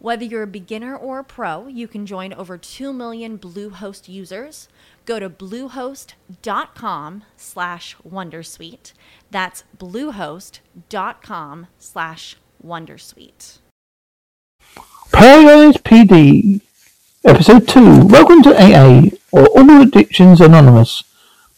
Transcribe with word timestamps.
Whether 0.00 0.24
you're 0.24 0.44
a 0.44 0.46
beginner 0.46 0.96
or 0.96 1.18
a 1.18 1.24
pro, 1.24 1.66
you 1.66 1.88
can 1.88 2.06
join 2.06 2.32
over 2.32 2.56
2 2.56 2.92
million 2.92 3.36
Bluehost 3.36 4.08
users. 4.08 4.68
Go 5.06 5.18
to 5.18 5.28
bluehost.com 5.28 7.24
slash 7.36 7.96
wondersuite. 8.08 8.92
That's 9.32 9.64
bluehost.com 9.76 11.66
slash 11.80 12.36
wondersuite. 12.64 13.58
Paradise 15.10 15.78
PD, 15.78 16.60
Episode 17.24 17.66
2. 17.66 18.06
Welcome 18.06 18.42
to 18.44 18.54
AA, 18.54 19.10
or 19.32 19.48
Auto 19.58 19.82
Addictions 19.82 20.40
Anonymous. 20.40 21.02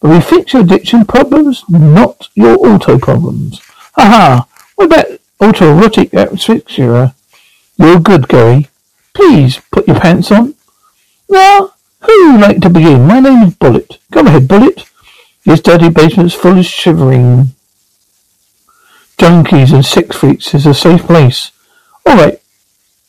But 0.00 0.12
we 0.12 0.20
fix 0.22 0.54
your 0.54 0.62
addiction 0.62 1.04
problems, 1.04 1.62
not 1.68 2.30
your 2.34 2.56
auto 2.66 2.98
problems. 2.98 3.60
Haha, 3.96 4.44
what 4.76 4.86
about 4.86 5.06
autoerotic 5.42 6.14
asphyxia? 6.14 7.14
You're 7.80 7.98
good, 7.98 8.28
Gary. 8.28 8.68
Please 9.14 9.58
put 9.72 9.88
your 9.88 9.98
pants 9.98 10.30
on. 10.30 10.54
Now, 11.30 11.72
who 12.02 12.32
would 12.32 12.40
like 12.42 12.60
to 12.60 12.68
begin? 12.70 13.06
My 13.06 13.20
name 13.20 13.42
is 13.42 13.54
Bullet. 13.54 13.98
Go 14.10 14.20
ahead, 14.20 14.46
Bullet. 14.46 14.84
This 15.46 15.60
dirty 15.60 15.88
basement's 15.88 16.34
full 16.34 16.58
of 16.58 16.66
shivering 16.66 17.54
junkies 19.16 19.72
and 19.72 19.84
six 19.84 20.16
freaks 20.16 20.54
is 20.54 20.66
a 20.66 20.74
safe 20.74 21.02
place. 21.02 21.52
All 22.06 22.16
right. 22.16 22.40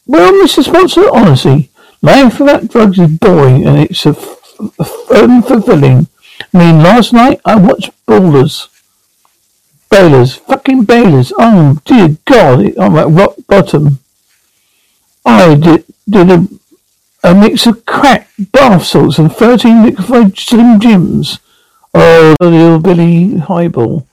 Well, 0.05 0.31
Mr. 0.33 0.63
Sponsor, 0.63 1.09
honestly, 1.13 1.69
life 2.01 2.39
without 2.39 2.67
drugs 2.69 2.99
is 2.99 3.17
boring 3.17 3.65
and 3.67 3.77
it's 3.77 4.05
a 4.05 4.09
f- 4.09 4.37
f- 4.79 5.07
unfulfilling. 5.09 6.07
I 6.53 6.57
mean, 6.57 6.83
last 6.83 7.13
night 7.13 7.41
I 7.45 7.55
watched 7.55 7.91
Ballers. 8.05 8.67
Bailers. 9.89 10.35
Fucking 10.35 10.85
Bailers. 10.85 11.33
Oh, 11.37 11.77
dear 11.85 12.17
God. 12.25 12.77
I'm 12.77 12.95
at 12.97 13.09
rock 13.09 13.35
bottom. 13.47 13.99
I 15.25 15.55
did, 15.55 15.85
did 16.09 16.29
a, 16.29 16.47
a 17.23 17.35
mix 17.35 17.67
of 17.67 17.85
crack, 17.85 18.29
bath 18.51 18.85
salts, 18.85 19.19
and 19.19 19.31
13 19.33 19.83
liquefied 19.83 20.37
Slim 20.37 20.79
Jims. 20.79 21.39
Oh, 21.93 22.35
the 22.39 22.49
little 22.49 22.79
Billy 22.79 23.37
Highball. 23.37 24.07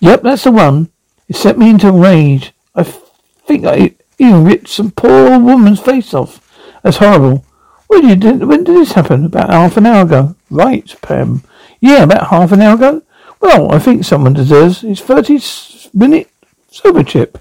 Yep, 0.00 0.22
that's 0.22 0.44
the 0.44 0.52
one. 0.52 0.90
It 1.28 1.36
set 1.36 1.58
me 1.58 1.70
into 1.70 1.88
a 1.88 1.92
rage. 1.92 2.52
I 2.74 2.82
think 2.82 3.64
I 3.64 3.94
even 4.18 4.44
ripped 4.44 4.68
some 4.68 4.90
poor 4.90 5.32
old 5.32 5.44
woman's 5.44 5.80
face 5.80 6.14
off. 6.14 6.40
That's 6.82 6.98
horrible. 6.98 7.44
When 7.88 8.18
did, 8.18 8.44
when 8.44 8.64
did 8.64 8.76
this 8.76 8.92
happen? 8.92 9.26
About 9.26 9.50
half 9.50 9.76
an 9.76 9.86
hour 9.86 10.02
ago. 10.04 10.34
Right, 10.50 10.94
Pam. 11.02 11.42
Yeah, 11.80 12.04
about 12.04 12.28
half 12.28 12.52
an 12.52 12.62
hour 12.62 12.74
ago. 12.74 13.02
Well, 13.40 13.72
I 13.72 13.78
think 13.78 14.04
someone 14.04 14.34
deserves 14.34 14.82
his 14.82 15.00
30 15.00 15.40
minute 15.92 16.30
sober 16.70 17.02
chip. 17.02 17.38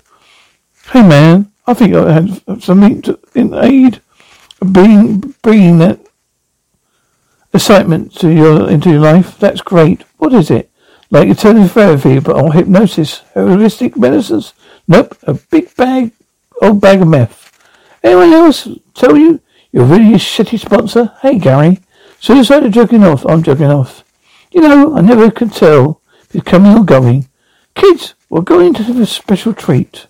Hey 0.92 1.08
man, 1.08 1.52
I 1.68 1.74
think 1.74 1.96
I 1.96 2.12
had 2.12 2.62
something 2.62 3.02
to, 3.04 3.20
in 3.36 3.54
aid 3.54 4.02
of 4.62 4.74
being, 4.74 5.36
bringing 5.42 5.78
that 5.78 6.00
excitement 7.54 8.16
to 8.16 8.30
your, 8.30 8.70
into 8.70 8.90
your 8.90 9.00
life. 9.00 9.38
That's 9.38 9.62
great. 9.62 10.04
What 10.18 10.34
is 10.34 10.50
it? 10.50 10.72
Like 11.10 11.28
alternative 11.28 11.72
therapy, 11.72 12.20
but 12.20 12.36
on 12.36 12.52
hypnosis, 12.52 13.22
holistic 13.36 13.98
medicines? 13.98 14.54
Nope, 14.88 15.18
a 15.24 15.34
big 15.34 15.76
bag, 15.76 16.12
old 16.62 16.82
bag 16.82 17.02
of 17.02 17.08
meth. 17.08 17.52
Anyone 18.04 18.34
else 18.34 18.68
tell 18.94 19.18
you 19.18 19.42
you're 19.72 19.86
really 19.86 20.14
a 20.14 20.18
shitty 20.18 20.60
sponsor? 20.60 21.14
Hey 21.22 21.38
Gary, 21.38 21.80
suicide 22.20 22.64
or 22.64 22.70
joking 22.70 23.04
off? 23.04 23.26
I'm 23.26 23.44
joking 23.44 23.68
off. 23.68 24.04
You 24.52 24.62
know, 24.62 24.98
I 24.98 25.02
never 25.02 25.30
can 25.32 25.50
tell 25.50 26.02
if 26.24 26.36
it's 26.36 26.46
coming 26.46 26.78
or 26.78 26.84
going. 26.84 27.28
Kids, 27.76 28.16
we're 28.30 28.42
going 28.42 28.74
to 28.76 28.84
have 28.84 29.00
a 29.00 29.06
special 29.06 29.54
treat. 29.54 30.08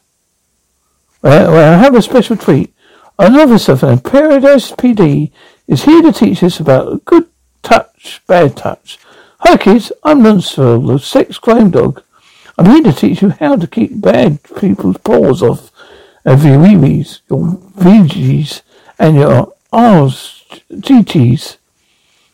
Well, 1.21 1.55
I 1.55 1.77
have 1.77 1.93
a 1.93 2.01
special 2.01 2.35
treat. 2.35 2.73
Another 3.19 3.59
Southern 3.59 3.99
Paradise 3.99 4.71
PD 4.71 5.31
is 5.67 5.83
here 5.83 6.01
to 6.01 6.11
teach 6.11 6.41
us 6.41 6.59
about 6.59 7.05
good 7.05 7.27
touch, 7.61 8.23
bad 8.25 8.57
touch. 8.57 8.97
Hi 9.41 9.55
kids, 9.57 9.91
I'm 10.03 10.23
Lunsford, 10.23 10.87
the 10.87 10.97
sex 10.97 11.37
crime 11.37 11.69
dog. 11.69 12.01
I'm 12.57 12.65
here 12.65 12.81
to 12.83 12.93
teach 12.93 13.21
you 13.21 13.29
how 13.29 13.55
to 13.55 13.67
keep 13.67 14.01
bad 14.01 14.39
people's 14.59 14.97
paws 14.97 15.43
off 15.43 15.69
of 16.25 16.43
your 16.43 16.57
weewees, 16.57 17.19
your 17.29 17.55
VGs, 17.77 18.63
and 18.97 19.15
your 19.15 19.53
R's, 19.71 20.43
GTs. 20.71 21.57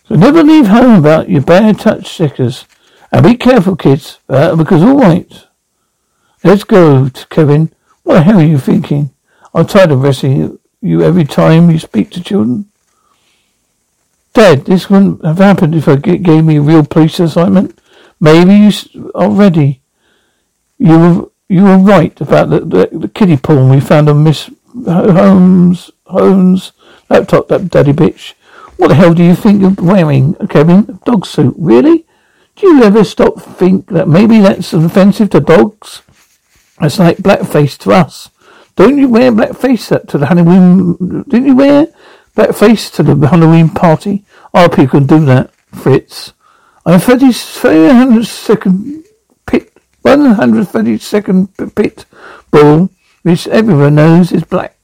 So 0.08 0.16
never 0.16 0.44
leave 0.44 0.68
home 0.68 1.02
without 1.02 1.30
your 1.30 1.42
bad 1.42 1.80
touch 1.80 2.08
stickers. 2.08 2.64
And 3.12 3.26
be 3.26 3.36
careful, 3.36 3.76
kids, 3.76 4.20
uh, 4.30 4.56
because 4.56 4.82
all 4.82 4.98
right. 4.98 5.30
Let's 6.42 6.64
go, 6.64 7.10
Kevin. 7.30 7.74
What 8.08 8.14
the 8.14 8.22
hell 8.22 8.40
are 8.40 8.44
you 8.46 8.58
thinking? 8.58 9.10
I'm 9.54 9.68
tired 9.68 9.92
of 9.92 10.02
wrestling 10.02 10.60
you 10.80 11.04
every 11.04 11.26
time 11.26 11.70
you 11.70 11.78
speak 11.78 12.10
to 12.12 12.24
children. 12.24 12.72
Dad, 14.34 14.64
this 14.64 14.90
wouldn't 14.90 15.26
have 15.26 15.40
happened 15.40 15.76
if 15.76 15.90
I 15.90 15.98
gave 15.98 16.46
me 16.46 16.56
a 16.56 16.62
real 16.62 16.86
police 16.86 17.20
assignment. 17.20 17.78
Maybe 18.22 18.56
you 18.56 19.12
already. 19.14 19.82
You 20.78 20.98
were 20.98 21.30
you 21.50 21.64
were 21.66 21.78
right 21.80 22.20
about 22.22 22.50
the, 22.50 22.62
the, 22.62 22.98
the 22.98 23.08
kiddie 23.10 23.36
porn 23.36 23.72
we 23.72 23.82
found 23.82 24.08
on 24.08 24.24
Miss 24.24 24.50
Holmes 24.86 25.92
Holmes' 26.06 26.72
laptop. 27.10 27.50
That 27.50 27.70
daddy 27.70 27.92
bitch. 27.92 28.36
What 28.78 28.88
the 28.88 28.96
hell 28.96 29.14
do 29.14 29.22
you 29.22 29.36
think 29.36 29.60
you're 29.60 29.86
wearing, 29.86 30.34
Kevin? 30.48 30.86
A 30.88 30.94
dog 31.04 31.26
suit? 31.26 31.56
Really? 31.58 32.06
Do 32.56 32.68
you 32.68 32.84
ever 32.84 33.04
stop 33.04 33.42
think 33.42 33.88
that 33.90 34.08
maybe 34.08 34.40
that's 34.40 34.72
offensive 34.72 35.30
to 35.32 35.42
dogs? 35.42 36.04
That's 36.80 37.00
like 37.00 37.18
blackface 37.18 37.78
to 37.80 37.92
us. 37.92 38.30
Don't 38.76 38.98
you 38.98 39.10
wear 39.10 39.32
blackface 39.32 40.08
to 40.08 40.18
the 40.18 40.28
Halloween? 40.28 41.24
Didn't 41.28 41.48
you 41.48 41.56
wear 41.56 41.88
blackface 42.36 42.94
to 42.96 43.04
the 43.04 43.28
Halloween 43.28 43.70
party? 43.70 44.24
Oh, 44.54 44.70
people 44.70 45.00
can 45.00 45.08
do 45.08 45.26
that, 45.26 45.52
Fitz. 45.74 46.34
I'm 46.86 47.00
30, 47.00 47.32
300 47.34 48.26
second 48.26 49.04
pit, 49.46 49.74
130 50.04 50.98
second 51.00 51.76
pit 51.76 52.06
bull, 52.52 52.90
which 53.24 53.48
everyone 53.48 53.96
knows 53.96 54.32
is 54.32 54.44
black 54.44 54.78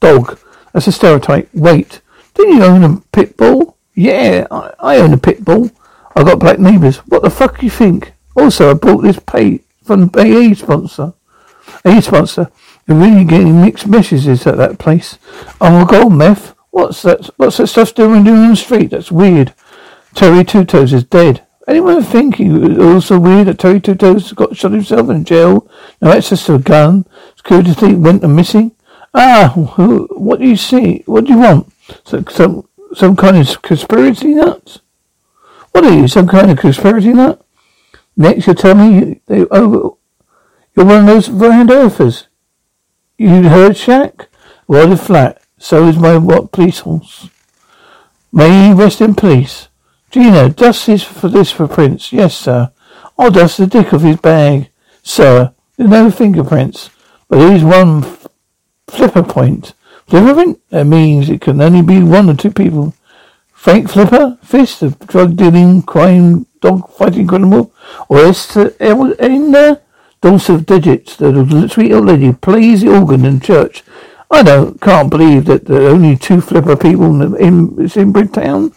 dog. 0.00 0.38
That's 0.72 0.86
a 0.86 0.92
stereotype. 0.92 1.48
Wait, 1.52 2.00
didn't 2.34 2.56
you 2.56 2.64
own 2.64 2.84
a 2.84 3.00
pit 3.12 3.36
bull? 3.36 3.76
Yeah, 3.94 4.46
I, 4.50 4.72
I 4.80 4.96
own 4.96 5.12
a 5.12 5.18
pit 5.18 5.44
bull. 5.44 5.70
I 6.16 6.24
got 6.24 6.38
black 6.40 6.58
neighbours. 6.58 6.96
What 7.06 7.22
the 7.22 7.30
fuck 7.30 7.62
you 7.62 7.70
think? 7.70 8.12
Also, 8.34 8.70
I 8.70 8.74
bought 8.74 9.02
this 9.02 9.18
pay 9.18 9.60
from 9.90 10.08
AA 10.14 10.54
sponsor. 10.54 11.14
AA 11.84 12.00
sponsor. 12.00 12.48
You're 12.86 12.96
really 12.96 13.24
getting 13.24 13.60
mixed 13.60 13.88
messages 13.88 14.46
at 14.46 14.56
that 14.56 14.78
place. 14.78 15.18
Oh, 15.60 15.84
gold 15.84 16.12
meth. 16.12 16.54
What's 16.70 17.02
that? 17.02 17.28
What's 17.38 17.56
that 17.56 17.66
stuff 17.66 17.92
doing 17.92 18.22
doing 18.22 18.38
on 18.38 18.50
the 18.50 18.56
street? 18.56 18.90
That's 18.90 19.10
weird. 19.10 19.52
Terry 20.14 20.44
Two 20.44 20.64
Toes 20.64 20.92
is 20.92 21.02
dead. 21.02 21.44
Anyone 21.66 22.04
think 22.04 22.38
it 22.38 22.48
was 22.52 22.78
also 22.78 23.18
weird 23.18 23.48
that 23.48 23.58
Terry 23.58 23.80
Two 23.80 23.96
Toes 23.96 24.32
got 24.32 24.56
shot 24.56 24.70
himself 24.70 25.10
in 25.10 25.24
jail? 25.24 25.68
No 26.00 26.12
access 26.12 26.46
to 26.46 26.54
a 26.54 26.58
gun. 26.60 27.04
Security 27.34 27.94
went 27.94 28.22
missing. 28.22 28.70
Ah, 29.12 29.52
who, 29.56 30.06
what 30.12 30.38
do 30.38 30.46
you 30.46 30.56
see? 30.56 31.02
What 31.06 31.24
do 31.24 31.32
you 31.32 31.38
want? 31.40 31.72
So, 32.04 32.22
some 32.30 32.68
some 32.94 33.16
kind 33.16 33.38
of 33.38 33.60
conspiracy 33.62 34.34
nuts? 34.34 34.78
What 35.72 35.84
are 35.84 35.92
you? 35.92 36.06
Some 36.06 36.28
kind 36.28 36.48
of 36.52 36.58
conspiracy 36.58 37.12
nut? 37.12 37.44
Next, 38.20 38.46
you 38.46 38.52
tell 38.52 38.74
me 38.74 39.22
they 39.28 39.46
over. 39.46 39.96
You're 40.76 40.84
one 40.84 41.00
of 41.00 41.06
those 41.06 41.30
round 41.30 41.70
earthers. 41.70 42.26
You 43.16 43.48
heard 43.48 43.76
Shaq? 43.76 44.26
Well, 44.68 44.88
the 44.88 44.98
flat. 44.98 45.40
So 45.56 45.86
is 45.88 45.96
my 45.96 46.18
what 46.18 46.52
police 46.52 46.80
horse. 46.80 47.30
May 48.30 48.68
he 48.68 48.74
rest 48.74 49.00
in 49.00 49.14
peace. 49.14 49.68
Gina, 50.10 50.50
dust 50.50 50.86
is 50.90 51.02
for 51.02 51.28
this 51.28 51.50
for 51.50 51.66
Prince. 51.66 52.12
Yes, 52.12 52.36
sir. 52.36 52.70
Oh, 53.18 53.24
I'll 53.24 53.30
dust 53.30 53.56
the 53.56 53.66
dick 53.66 53.94
of 53.94 54.02
his 54.02 54.18
bag, 54.18 54.68
sir. 55.02 55.54
There's 55.78 55.88
no 55.88 56.10
fingerprints, 56.10 56.90
but 57.26 57.38
there 57.38 57.54
is 57.54 57.64
one 57.64 58.04
f- 58.04 58.26
Flipper 58.86 59.22
point. 59.22 59.72
Flipper 60.06 60.34
point? 60.34 60.60
That 60.68 60.84
means 60.84 61.30
it 61.30 61.40
can 61.40 61.62
only 61.62 61.80
be 61.80 62.02
one 62.02 62.28
or 62.28 62.36
two 62.36 62.50
people. 62.50 62.92
Frank 63.50 63.90
Flipper, 63.90 64.38
Fist, 64.42 64.82
a 64.82 64.90
drug 64.90 65.36
dealing, 65.36 65.82
crime, 65.82 66.46
dog 66.60 66.90
fighting 66.90 67.26
criminal, 67.26 67.72
or 68.08 68.18
is 68.20 68.56
uh, 68.56 68.70
in 68.80 69.52
there? 69.52 69.80
Dose 70.20 70.50
of 70.50 70.66
digits, 70.66 71.16
the 71.16 71.68
sweet 71.72 71.92
old 71.92 72.04
lady 72.04 72.32
plays 72.32 72.82
the 72.82 72.94
organ 72.94 73.24
in 73.24 73.40
church. 73.40 73.82
I 74.30 74.42
don't, 74.42 74.78
can't 74.78 75.08
believe 75.08 75.46
that 75.46 75.64
there 75.64 75.82
are 75.82 75.90
only 75.90 76.14
two 76.14 76.42
Flipper 76.42 76.76
people 76.76 77.22
in, 77.22 77.36
in, 77.36 77.78
in 77.78 78.12
Bricktown. 78.12 78.74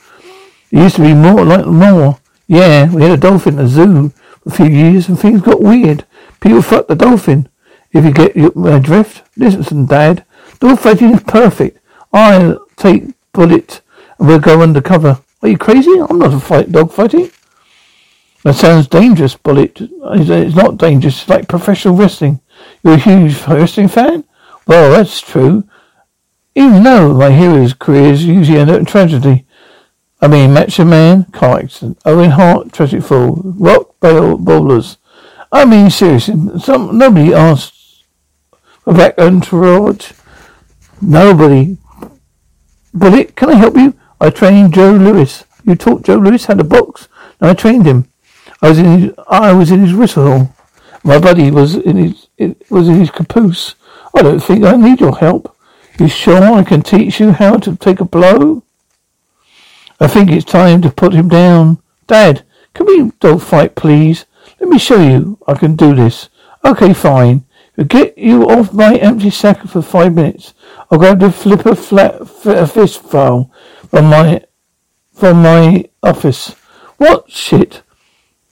It 0.71 0.77
used 0.79 0.95
to 0.95 1.01
be 1.01 1.13
more 1.13 1.43
like 1.43 1.65
more. 1.65 2.17
Yeah, 2.47 2.89
we 2.93 3.01
had 3.03 3.11
a 3.11 3.17
dolphin 3.17 3.59
at 3.59 3.63
the 3.63 3.67
zoo 3.67 4.09
for 4.09 4.49
a 4.49 4.51
few 4.51 4.65
years 4.67 5.09
and 5.09 5.19
things 5.19 5.41
got 5.41 5.61
weird. 5.61 6.05
People 6.39 6.61
fuck 6.61 6.87
the 6.87 6.95
dolphin. 6.95 7.49
If 7.91 8.05
you 8.05 8.11
get 8.11 8.55
my 8.55 8.73
uh, 8.73 8.79
drift, 8.79 9.23
listen, 9.37 9.85
Dad. 9.85 10.25
Dog 10.59 10.79
fighting 10.79 11.11
is 11.13 11.23
perfect. 11.23 11.79
I'll 12.11 12.65
take 12.77 13.03
bullet 13.33 13.81
and 14.17 14.27
we'll 14.27 14.39
go 14.39 14.61
undercover. 14.61 15.19
Are 15.41 15.49
you 15.49 15.57
crazy? 15.57 15.91
I'm 15.99 16.19
not 16.19 16.33
a 16.33 16.39
fight 16.39 16.71
dog 16.71 16.91
fighting. 16.91 17.29
That 18.43 18.55
sounds 18.55 18.87
dangerous, 18.87 19.35
Bullet. 19.35 19.79
It's 19.79 20.55
not 20.55 20.77
dangerous. 20.77 21.21
It's 21.21 21.29
like 21.29 21.47
professional 21.47 21.95
wrestling. 21.95 22.41
You're 22.83 22.95
a 22.95 22.97
huge 22.97 23.41
wrestling 23.47 23.87
fan? 23.87 24.25
Well, 24.67 24.91
that's 24.91 25.21
true. 25.21 25.63
Even 26.55 26.83
though 26.83 27.13
my 27.13 27.31
hero's 27.31 27.73
career 27.73 28.11
is 28.11 28.25
usually 28.25 28.59
a 28.59 28.83
tragedy. 28.83 29.45
I 30.21 30.27
mean, 30.27 30.53
Macho 30.53 30.85
Man, 30.85 31.25
car 31.31 31.59
accident. 31.59 31.99
Owen 32.05 32.31
Hart, 32.31 32.71
tragic 32.71 33.03
fall. 33.03 33.41
Rock 33.43 33.99
bell, 33.99 34.37
bowlers. 34.37 34.97
I 35.51 35.65
mean, 35.65 35.89
seriously, 35.89 36.59
some 36.59 36.97
nobody 36.97 37.33
asks 37.33 38.03
for 38.83 38.93
that 38.93 39.17
entourage. 39.19 40.11
Nobody. 41.01 41.77
Bullet, 42.93 43.35
can 43.35 43.49
I 43.49 43.55
help 43.55 43.75
you? 43.75 43.95
I 44.21 44.29
trained 44.29 44.73
Joe 44.73 44.91
Louis. 44.91 45.43
You 45.65 45.75
taught 45.75 46.03
Joe 46.03 46.17
Louis 46.17 46.45
how 46.45 46.53
to 46.53 46.63
box? 46.63 47.07
And 47.39 47.49
I 47.49 47.53
trained 47.53 47.85
him. 47.85 48.09
I 48.63 48.69
was 48.69 48.79
in 48.79 48.99
his, 48.99 49.11
I 49.27 49.51
was 49.51 49.71
in 49.71 49.81
his 49.81 49.93
whistle. 49.93 50.55
My 51.03 51.19
buddy 51.19 51.51
was 51.51 51.75
in 51.75 51.97
his 51.97 52.29
it 52.37 52.71
was 52.71 52.87
in 52.87 53.01
his 53.01 53.11
caboose. 53.11 53.75
I 54.15 54.21
don't 54.21 54.39
think 54.39 54.63
I 54.63 54.77
need 54.77 55.01
your 55.01 55.17
help. 55.17 55.53
You 55.99 56.07
sure 56.07 56.41
I 56.41 56.63
can 56.63 56.81
teach 56.81 57.19
you 57.19 57.33
how 57.33 57.57
to 57.57 57.75
take 57.75 57.99
a 57.99 58.05
blow? 58.05 58.63
I 59.99 60.07
think 60.07 60.31
it's 60.31 60.45
time 60.45 60.81
to 60.81 60.89
put 60.89 61.11
him 61.13 61.27
down. 61.27 61.79
Dad, 62.07 62.45
can 62.73 62.85
we 62.85 63.11
don't 63.19 63.41
fight, 63.41 63.75
please? 63.75 64.25
Let 64.61 64.69
me 64.69 64.79
show 64.79 65.01
you 65.01 65.39
I 65.45 65.55
can 65.55 65.75
do 65.75 65.93
this. 65.93 66.29
Okay, 66.63 66.93
fine. 66.93 67.43
I'll 67.77 67.83
get 67.83 68.17
you 68.17 68.49
off 68.49 68.71
my 68.71 68.95
empty 68.95 69.29
sack 69.29 69.67
for 69.67 69.81
five 69.81 70.13
minutes. 70.13 70.53
I'll 70.89 70.99
grab 70.99 71.19
the 71.19 71.33
flipper 71.33 71.75
flat 71.75 72.29
fist 72.29 73.01
file 73.01 73.51
from 73.89 74.05
my 74.05 74.45
from 75.11 75.41
my 75.41 75.83
office. 76.01 76.51
What 76.95 77.29
shit? 77.29 77.81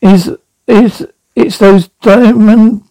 Is 0.02 0.36
is 0.68 1.08
it's 1.36 1.58
those 1.58 1.90
diamond 2.02 2.84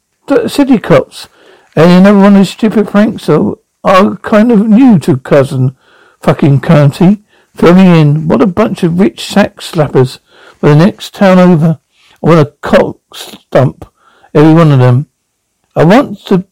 city 0.47 0.79
cops? 0.79 1.29
And 1.77 1.91
another 1.91 2.19
one 2.19 2.37
of 2.37 2.47
stupid 2.47 2.89
pranks 2.89 3.25
so 3.25 3.61
are 3.85 4.17
kind 4.17 4.51
of 4.53 4.69
new 4.69 4.99
to 5.01 5.17
cousin 5.17 5.77
fucking 6.21 6.61
county. 6.61 7.23
Fill 7.55 7.75
me 7.75 8.01
in. 8.01 8.29
What 8.29 8.43
a 8.43 8.47
bunch 8.47 8.83
of 8.83 8.99
rich 8.99 9.25
sack 9.25 9.57
slappers 9.57 10.19
for 10.59 10.69
the 10.69 10.77
next 10.77 11.15
town 11.15 11.39
over. 11.39 11.81
I 12.23 12.27
want 12.27 12.49
a 12.49 12.53
cock 12.61 12.99
stump, 13.15 13.93
every 14.35 14.55
one 14.55 14.73
of 14.73 14.79
them. 14.79 15.07
I 15.75 15.85
want 15.85 16.19
to 16.27 16.47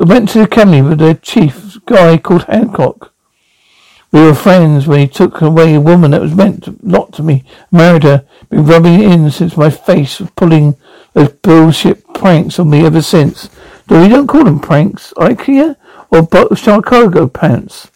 I 0.00 0.04
went 0.04 0.28
to 0.30 0.38
the 0.38 0.44
academy 0.44 0.80
with 0.80 1.02
a 1.02 1.14
chief 1.14 1.84
guy 1.84 2.18
called 2.18 2.44
Hancock. 2.44 3.07
We 4.10 4.22
were 4.22 4.34
friends 4.34 4.86
when 4.86 5.00
he 5.00 5.08
took 5.08 5.42
away 5.42 5.74
a 5.74 5.80
woman 5.80 6.12
that 6.12 6.22
was 6.22 6.34
meant 6.34 6.64
to, 6.64 6.76
not 6.82 7.12
to 7.14 7.22
me. 7.22 7.44
Married 7.70 8.04
her. 8.04 8.24
Been 8.48 8.64
rubbing 8.64 9.00
it 9.00 9.12
in 9.12 9.30
since 9.30 9.56
my 9.56 9.68
face 9.68 10.18
was 10.20 10.30
pulling 10.30 10.76
those 11.12 11.32
bullshit 11.32 12.06
pranks 12.14 12.58
on 12.58 12.70
me 12.70 12.86
ever 12.86 13.02
since. 13.02 13.50
Though 13.86 14.02
we 14.02 14.08
don't 14.08 14.26
call 14.26 14.44
them 14.44 14.60
pranks, 14.60 15.12
IKEA 15.16 15.76
or 16.10 16.56
Chicago 16.56 17.28
pants. 17.28 17.90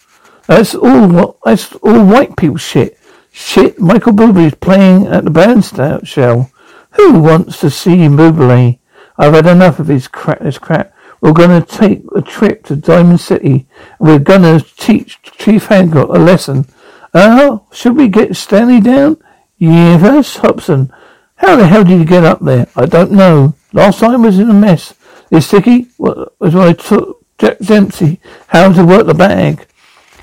That's 0.47 0.75
all 0.75 1.39
that's 1.45 1.73
all 1.77 2.05
white 2.05 2.37
people 2.37 2.59
shit. 2.59 2.99
Shit, 3.31 3.81
Michael 3.81 4.13
Bublé 4.13 4.47
is 4.49 4.55
playing 4.55 5.07
at 5.07 5.25
the 5.25 5.31
bandstand 5.31 6.07
shell. 6.07 6.51
Who 6.93 7.21
wants 7.21 7.61
to 7.61 7.71
see 7.71 7.97
Bublé? 7.97 8.79
I've 9.17 9.33
had 9.33 9.47
enough 9.47 9.79
of 9.79 9.89
his 9.89 10.09
crap, 10.09 10.41
this 10.41 10.59
crap. 10.59 10.92
We're 11.23 11.33
going 11.33 11.63
to 11.63 11.67
take 11.67 12.03
a 12.17 12.21
trip 12.21 12.65
to 12.65 12.75
Diamond 12.75 13.21
City. 13.21 13.67
We're 14.01 14.19
going 14.19 14.43
to 14.43 14.67
teach 14.77 15.23
Chief 15.23 15.67
Hancock 15.67 16.09
a 16.09 16.19
lesson. 16.19 16.67
Oh, 17.15 17.65
should 17.73 17.97
we 17.97 18.09
get 18.09 18.35
Stanley 18.35 18.81
down? 18.81 19.23
Yes, 19.57 20.39
Hopson. 20.39 20.93
How 21.37 21.55
the 21.55 21.69
hell 21.69 21.85
did 21.85 22.01
you 22.01 22.05
get 22.05 22.25
up 22.25 22.41
there? 22.41 22.67
I 22.75 22.87
don't 22.87 23.13
know. 23.13 23.55
Last 23.73 24.01
time 24.01 24.23
was 24.23 24.41
in 24.41 24.51
a 24.51 24.55
mess. 24.55 24.95
This 25.31 25.47
sticky 25.47 25.87
was 25.97 26.29
when 26.39 26.57
I 26.57 26.73
took 26.73 27.25
Jack 27.39 27.59
Dempsey 27.59 28.21
how 28.49 28.73
to 28.73 28.85
work 28.85 29.07
the 29.07 29.15
bag. 29.15 29.67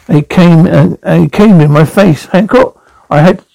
It 0.10 0.28
came 0.28 0.68
and, 0.68 1.00
and 1.02 1.24
he 1.24 1.30
came 1.30 1.62
in 1.62 1.72
my 1.72 1.86
face. 1.86 2.26
Hancock, 2.26 2.86
I 3.10 3.22
had, 3.22 3.46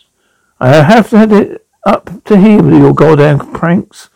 I 0.58 0.82
have 0.82 1.10
to 1.10 1.18
have 1.18 1.32
it 1.32 1.66
up 1.84 2.24
to 2.24 2.38
here 2.38 2.62
with 2.62 2.74
your 2.74 2.94
goddamn 2.94 3.52
pranks. 3.52 4.08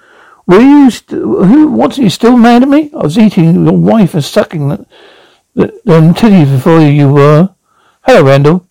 Were 0.48 0.60
you, 0.60 0.90
st- 0.90 1.20
who, 1.20 1.68
what, 1.68 1.98
are 1.98 2.02
you 2.02 2.08
still 2.08 2.38
mad 2.38 2.62
at 2.62 2.70
me? 2.70 2.90
I 2.94 3.02
was 3.02 3.18
eating 3.18 3.66
your 3.66 3.76
wife 3.76 4.14
and 4.14 4.24
sucking 4.24 4.68
the, 4.68 4.86
the, 5.54 5.80
them 5.84 6.14
titties 6.14 6.50
before 6.50 6.80
you 6.80 7.12
were. 7.12 7.50
Hello, 8.00 8.24
Randall. 8.24 8.66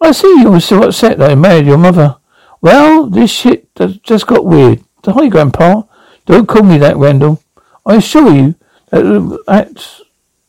I 0.00 0.12
see 0.12 0.28
you 0.38 0.52
were 0.52 0.60
still 0.60 0.84
upset 0.84 1.18
that 1.18 1.32
I 1.32 1.34
married 1.34 1.66
your 1.66 1.78
mother. 1.78 2.16
Well, 2.60 3.06
this 3.06 3.32
shit 3.32 3.68
just 4.04 4.28
got 4.28 4.44
weird. 4.44 4.84
Hi, 5.04 5.28
Grandpa. 5.28 5.82
Don't 6.26 6.46
call 6.46 6.62
me 6.62 6.78
that, 6.78 6.96
Randall. 6.96 7.42
I 7.84 7.96
assure 7.96 8.32
you 8.32 8.54
that, 8.90 9.04
uh, 9.04 9.36
that 9.48 10.02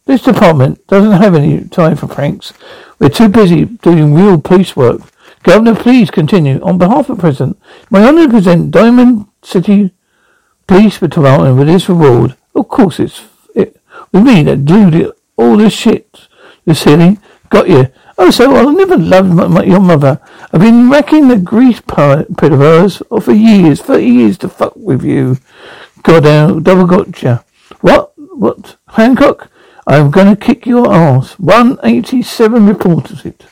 this 0.05 0.21
department 0.21 0.85
doesn't 0.85 1.11
have 1.19 1.33
any 1.33 1.67
time 1.69 1.95
for 1.95 2.07
pranks. 2.07 2.53
We're 2.99 3.09
too 3.09 3.29
busy 3.29 3.65
doing 3.65 4.13
real 4.13 4.39
police 4.39 4.75
work. 4.75 5.01
Governor, 5.41 5.75
please 5.75 6.11
continue. 6.11 6.61
On 6.61 6.77
behalf 6.77 7.09
of 7.09 7.17
President, 7.17 7.59
my 7.89 8.03
honor 8.03 8.25
to 8.25 8.29
present 8.29 8.69
Diamond 8.69 9.25
City 9.41 9.91
Police 10.67 10.99
Department 10.99 11.57
with 11.57 11.67
this 11.67 11.89
reward. 11.89 12.35
Of 12.53 12.67
course 12.67 12.99
it's 12.99 13.23
it, 13.55 13.79
with 14.11 14.23
me 14.23 14.43
that 14.43 14.65
do 14.65 15.13
all 15.37 15.57
this 15.57 15.73
shit. 15.73 16.27
The 16.65 16.75
silly. 16.75 17.17
Got 17.49 17.69
you. 17.69 17.87
Oh, 18.17 18.29
so 18.29 18.53
I'll 18.55 18.73
never 18.73 18.97
love 18.97 19.27
my, 19.27 19.47
my, 19.47 19.63
your 19.63 19.79
mother. 19.79 20.19
I've 20.51 20.61
been 20.61 20.89
racking 20.89 21.27
the 21.27 21.37
grease 21.37 21.79
pit 21.79 22.51
of 22.51 22.59
hers 22.59 23.01
for 23.21 23.31
years, 23.31 23.81
thirty 23.81 24.07
years 24.07 24.37
to 24.39 24.49
fuck 24.49 24.75
with 24.75 25.03
you. 25.03 25.37
God, 26.03 26.25
out, 26.25 26.63
double 26.63 26.85
gotcha. 26.85 27.45
What? 27.81 28.11
What? 28.17 28.75
Hancock? 28.89 29.49
I'm 29.85 30.11
gonna 30.11 30.35
kick 30.35 30.65
your 30.65 30.91
ass. 30.93 31.39
187 31.39 32.65
reported 32.67 33.25
it. 33.25 33.45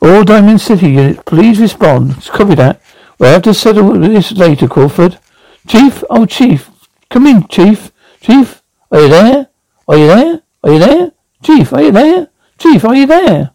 All 0.00 0.22
Diamond 0.22 0.60
City 0.60 0.90
units, 0.90 1.22
please 1.26 1.58
respond. 1.58 2.12
It's 2.18 2.30
copy 2.30 2.54
that. 2.54 2.80
We'll 3.18 3.32
have 3.32 3.42
to 3.42 3.54
settle 3.54 3.98
this 3.98 4.30
later, 4.32 4.68
Crawford. 4.68 5.18
Chief? 5.68 6.02
Oh, 6.10 6.26
Chief. 6.26 6.70
Come 7.10 7.26
in, 7.26 7.46
Chief. 7.48 7.92
Chief? 8.20 8.62
Are 8.90 9.00
you 9.00 9.08
there? 9.08 9.48
Are 9.86 9.96
you 9.96 10.06
there? 10.06 10.42
Are 10.64 10.72
you 10.72 10.78
there? 10.78 11.12
Chief, 11.42 11.72
are 11.72 11.82
you 11.82 11.92
there? 11.92 12.28
Chief, 12.58 12.84
are 12.84 12.94
you 12.94 13.06
there? 13.06 13.52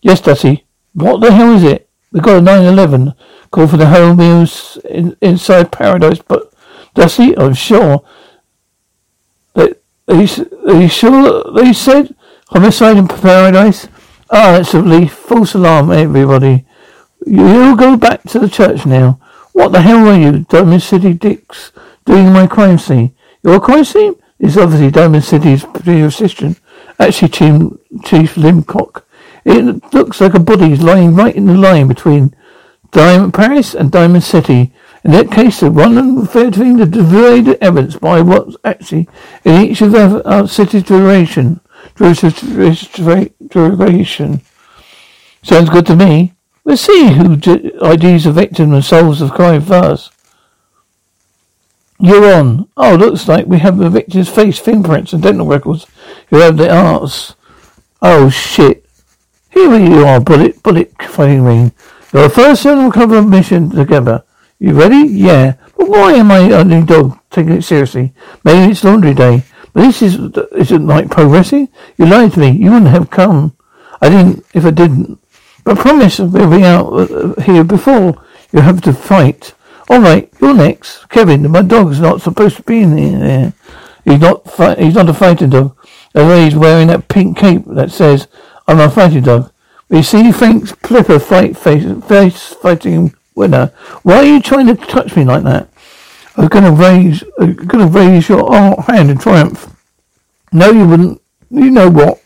Yes, 0.00 0.20
Dusty. 0.20 0.64
What 0.94 1.20
the 1.20 1.32
hell 1.32 1.54
is 1.54 1.64
it? 1.64 1.88
We 2.12 2.20
got 2.20 2.38
a 2.38 2.40
911 2.40 3.14
call 3.50 3.66
for 3.66 3.76
the 3.76 3.86
home 3.86 4.16
meals 4.18 4.78
in, 4.88 5.16
inside 5.20 5.70
Paradise, 5.70 6.20
but 6.26 6.52
Dusty, 6.94 7.36
I'm 7.38 7.54
sure 7.54 8.02
that 9.54 9.80
are 10.08 10.22
you, 10.22 10.50
are 10.66 10.80
you 10.80 10.88
sure 10.88 11.52
they 11.52 11.72
said 11.72 12.14
homicide 12.48 12.96
in 12.96 13.08
Paradise? 13.08 13.88
Ah, 14.30 14.52
that's 14.52 14.74
a 14.74 14.82
relief. 14.82 15.12
False 15.12 15.54
alarm, 15.54 15.90
everybody. 15.90 16.66
You'll 17.26 17.76
go 17.76 17.96
back 17.96 18.22
to 18.24 18.38
the 18.38 18.48
church 18.48 18.86
now. 18.86 19.20
What 19.58 19.72
the 19.72 19.82
hell 19.82 20.06
are 20.06 20.16
you, 20.16 20.46
Diamond 20.48 20.84
City 20.84 21.12
Dicks, 21.14 21.72
doing 22.04 22.28
in 22.28 22.32
my 22.32 22.46
crime 22.46 22.78
scene? 22.78 23.16
Your 23.42 23.58
crime 23.58 23.82
scene? 23.82 24.14
It's 24.38 24.56
obviously 24.56 24.92
Diamond 24.92 25.24
City's 25.24 25.64
assistant. 25.84 26.60
Actually, 27.00 27.28
Chief, 27.30 27.62
Chief 28.04 28.36
Limcock. 28.36 29.04
It 29.44 29.92
looks 29.92 30.20
like 30.20 30.34
a 30.34 30.38
body 30.38 30.70
is 30.70 30.80
lying 30.80 31.16
right 31.16 31.34
in 31.34 31.46
the 31.46 31.54
line 31.54 31.88
between 31.88 32.36
Diamond 32.92 33.34
Paris 33.34 33.74
and 33.74 33.90
Diamond 33.90 34.22
City. 34.22 34.72
In 35.02 35.10
that 35.10 35.32
case, 35.32 35.58
the 35.58 35.72
one 35.72 35.98
unfair 35.98 36.52
thing 36.52 36.76
to 36.76 36.86
divide 36.86 37.48
evidence 37.60 37.96
by 37.96 38.20
what's 38.20 38.56
actually 38.64 39.08
in 39.44 39.62
each 39.62 39.80
of 39.80 39.92
our 40.24 40.46
city's 40.46 40.84
duration. 40.84 41.58
Duration. 41.96 42.40
Sounds 45.42 45.68
good 45.68 45.86
to 45.86 45.96
me. 45.96 46.37
We'll 46.68 46.76
see 46.76 47.14
who 47.14 47.32
IDs 47.32 48.26
a 48.26 48.30
victim 48.30 48.74
and 48.74 48.84
solves 48.84 49.20
the 49.20 49.30
crime 49.30 49.62
first. 49.62 50.12
You're 51.98 52.34
on. 52.34 52.68
Oh, 52.76 52.94
looks 52.94 53.26
like 53.26 53.46
we 53.46 53.58
have 53.60 53.78
the 53.78 53.88
victim's 53.88 54.28
face, 54.28 54.58
fingerprints, 54.58 55.14
and 55.14 55.22
dental 55.22 55.46
records. 55.46 55.86
You 56.30 56.40
have 56.40 56.58
the 56.58 56.70
arts. 56.70 57.36
Oh, 58.02 58.28
shit. 58.28 58.84
Here 59.48 59.78
you 59.78 60.04
are, 60.04 60.20
Bullet, 60.20 60.62
Bullet 60.62 60.92
fighting 61.04 61.42
ring. 61.42 61.72
Your 62.12 62.28
first 62.28 62.66
undercover 62.66 63.22
mission 63.22 63.70
together. 63.70 64.24
You 64.58 64.74
ready? 64.74 65.08
Yeah. 65.08 65.54
But 65.74 65.88
why 65.88 66.12
am 66.12 66.30
I 66.30 66.52
only 66.52 66.82
dog 66.82 67.18
taking 67.30 67.52
it 67.52 67.62
seriously? 67.62 68.12
Maybe 68.44 68.72
it's 68.72 68.84
laundry 68.84 69.14
day. 69.14 69.42
But 69.72 69.84
this 69.84 70.02
is, 70.02 70.16
isn't 70.52 70.86
like 70.86 71.10
pro 71.10 71.26
wrestling. 71.26 71.70
You 71.96 72.04
lied 72.04 72.34
to 72.34 72.40
me. 72.40 72.50
You 72.50 72.72
wouldn't 72.72 72.90
have 72.90 73.08
come. 73.08 73.56
I 74.02 74.10
didn't, 74.10 74.44
if 74.52 74.66
I 74.66 74.70
didn't. 74.70 75.18
I 75.68 75.74
promise 75.74 76.18
we'll 76.18 76.50
be 76.50 76.64
out 76.64 77.42
here 77.42 77.62
before 77.62 78.24
you 78.52 78.60
have 78.60 78.80
to 78.82 78.92
fight. 78.94 79.54
All 79.90 80.00
right, 80.00 80.32
you're 80.40 80.54
next, 80.54 81.08
Kevin. 81.10 81.50
My 81.50 81.62
dog's 81.62 82.00
not 82.00 82.22
supposed 82.22 82.56
to 82.56 82.62
be 82.62 82.80
in 82.80 82.96
here. 82.96 83.52
He's 84.04 84.20
not. 84.20 84.50
Fi- 84.50 84.76
he's 84.76 84.94
not 84.94 85.10
a 85.10 85.14
fighting 85.14 85.50
dog. 85.50 85.76
Although 86.14 86.42
he's 86.42 86.54
wearing 86.54 86.88
that 86.88 87.08
pink 87.08 87.36
cape 87.36 87.64
that 87.66 87.90
says, 87.90 88.28
"I'm 88.66 88.80
a 88.80 88.88
fighting 88.88 89.22
dog." 89.22 89.50
You 89.90 90.02
see, 90.02 90.32
Frank's 90.32 90.72
Clipper 90.72 91.18
fight 91.18 91.56
face, 91.56 91.84
face 92.06 92.46
fighting 92.62 93.14
winner. 93.34 93.70
Why 94.02 94.16
are 94.16 94.24
you 94.24 94.40
trying 94.40 94.66
to 94.68 94.74
touch 94.74 95.16
me 95.16 95.24
like 95.24 95.44
that? 95.44 95.68
I'm 96.36 96.48
gonna 96.48 96.72
raise. 96.72 97.22
I'm 97.38 97.54
gonna 97.54 97.86
raise 97.86 98.28
your 98.30 98.50
hand 98.88 99.10
in 99.10 99.18
triumph. 99.18 99.68
No, 100.52 100.70
you 100.70 100.86
wouldn't. 100.86 101.20
You 101.50 101.70
know 101.70 101.90
what? 101.90 102.20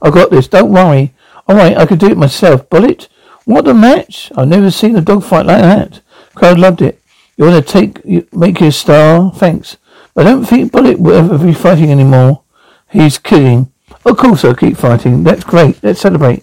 I 0.00 0.10
got 0.10 0.30
this. 0.30 0.48
Don't 0.48 0.72
worry. 0.72 1.12
Oh, 1.48 1.52
All 1.52 1.56
right, 1.56 1.76
I 1.76 1.86
could 1.86 1.98
do 1.98 2.08
it 2.08 2.16
myself. 2.16 2.68
Bullet. 2.68 3.08
What 3.44 3.68
a 3.68 3.74
match! 3.74 4.32
I've 4.36 4.48
never 4.48 4.70
seen 4.70 4.96
a 4.96 5.00
dog 5.00 5.22
fight 5.22 5.46
like 5.46 5.62
that. 5.62 6.00
Crowd 6.34 6.58
loved 6.58 6.82
it. 6.82 7.00
You 7.36 7.44
want 7.44 7.64
to 7.64 7.72
take, 7.72 8.04
make 8.34 8.60
you 8.60 8.68
a 8.68 8.72
star? 8.72 9.32
Thanks. 9.32 9.76
But 10.14 10.26
I 10.26 10.30
don't 10.30 10.44
think 10.44 10.72
Bullet 10.72 10.98
will 10.98 11.14
ever 11.14 11.38
be 11.38 11.54
fighting 11.54 11.90
anymore. 11.90 12.42
He's 12.90 13.18
kidding. 13.18 13.72
Of 14.04 14.16
course 14.16 14.44
I'll 14.44 14.54
keep 14.54 14.76
fighting. 14.76 15.22
That's 15.22 15.44
great. 15.44 15.82
Let's 15.82 16.00
celebrate. 16.00 16.42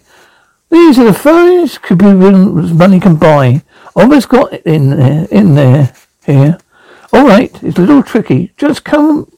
These 0.69 0.97
are 0.99 1.05
the 1.05 1.13
finest 1.13 1.81
Kuburan 1.81 2.75
money 2.75 2.99
can 2.99 3.15
buy. 3.15 3.63
Almost 3.95 4.29
got 4.29 4.53
it 4.53 4.65
in 4.65 4.89
there, 4.89 5.27
in 5.29 5.55
there, 5.55 5.93
here. 6.25 6.57
All 7.11 7.25
right, 7.25 7.51
it's 7.61 7.77
a 7.77 7.81
little 7.81 8.01
tricky. 8.01 8.53
Just 8.57 8.83
come 8.83 9.31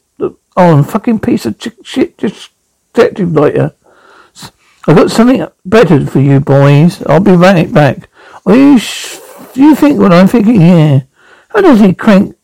on, 0.55 0.83
fucking 0.83 1.19
piece 1.19 1.45
of 1.45 1.55
shit, 1.83 2.17
just 2.17 2.51
detective 2.93 3.33
lighter. 3.33 3.73
I've 4.87 4.95
got 4.95 5.11
something 5.11 5.45
better 5.65 6.05
for 6.05 6.19
you 6.19 6.39
boys. 6.39 7.01
I'll 7.07 7.19
be 7.19 7.31
right 7.31 7.71
back. 7.71 8.09
Are 8.45 8.55
you, 8.55 8.77
sh- 8.77 9.17
do 9.53 9.61
you 9.63 9.75
think 9.75 9.99
what 9.99 10.13
I'm 10.13 10.27
thinking? 10.27 10.61
Yeah. 10.61 11.01
How 11.49 11.61
does 11.61 11.79
he 11.79 11.93
crank 11.93 12.35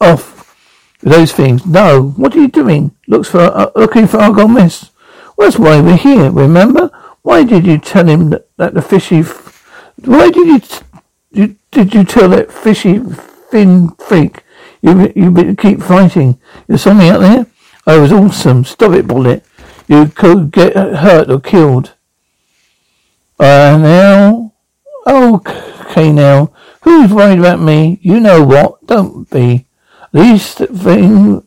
off 0.00 0.56
those 1.00 1.32
things? 1.32 1.66
No. 1.66 2.10
What 2.16 2.34
are 2.36 2.40
you 2.40 2.48
doing? 2.48 2.94
Looks 3.08 3.28
for 3.28 3.40
uh, 3.40 3.70
looking 3.74 4.06
for 4.06 4.18
Argyle 4.18 4.48
Miss. 4.48 4.90
Well, 5.36 5.48
that's 5.48 5.58
why 5.58 5.80
we're 5.80 5.96
here. 5.96 6.30
Remember? 6.30 6.90
Why 7.22 7.42
did 7.42 7.66
you 7.66 7.78
tell 7.78 8.06
him 8.06 8.30
that, 8.30 8.48
that 8.56 8.74
the 8.74 8.82
fishy? 8.82 9.18
F- 9.20 9.94
why 10.04 10.30
did 10.30 10.46
you, 10.46 10.58
t- 10.60 10.84
you 11.32 11.56
did 11.72 11.94
you 11.94 12.04
tell 12.04 12.28
that 12.28 12.52
fishy 12.52 13.00
fin 13.50 13.90
freak 13.96 14.42
you 14.82 15.12
you 15.16 15.56
keep 15.56 15.82
fighting? 15.82 16.38
There's 16.66 16.82
something 16.82 17.08
out 17.08 17.20
there. 17.20 17.46
Oh, 17.86 17.98
it 17.98 18.00
was 18.00 18.12
awesome. 18.12 18.64
Stop 18.64 18.92
it, 18.92 19.08
bullet. 19.08 19.44
You 19.86 20.06
could 20.06 20.50
get 20.50 20.74
hurt 20.74 21.30
or 21.30 21.40
killed. 21.40 21.94
Uh, 23.38 23.78
now, 23.78 24.52
okay, 25.06 26.12
now 26.12 26.52
Who's 26.84 27.14
worried 27.14 27.38
about 27.38 27.60
me? 27.60 27.98
You 28.02 28.20
know 28.20 28.44
what? 28.44 28.86
Don't 28.86 29.28
be. 29.30 29.66
Least 30.12 30.58
thing, 30.58 31.42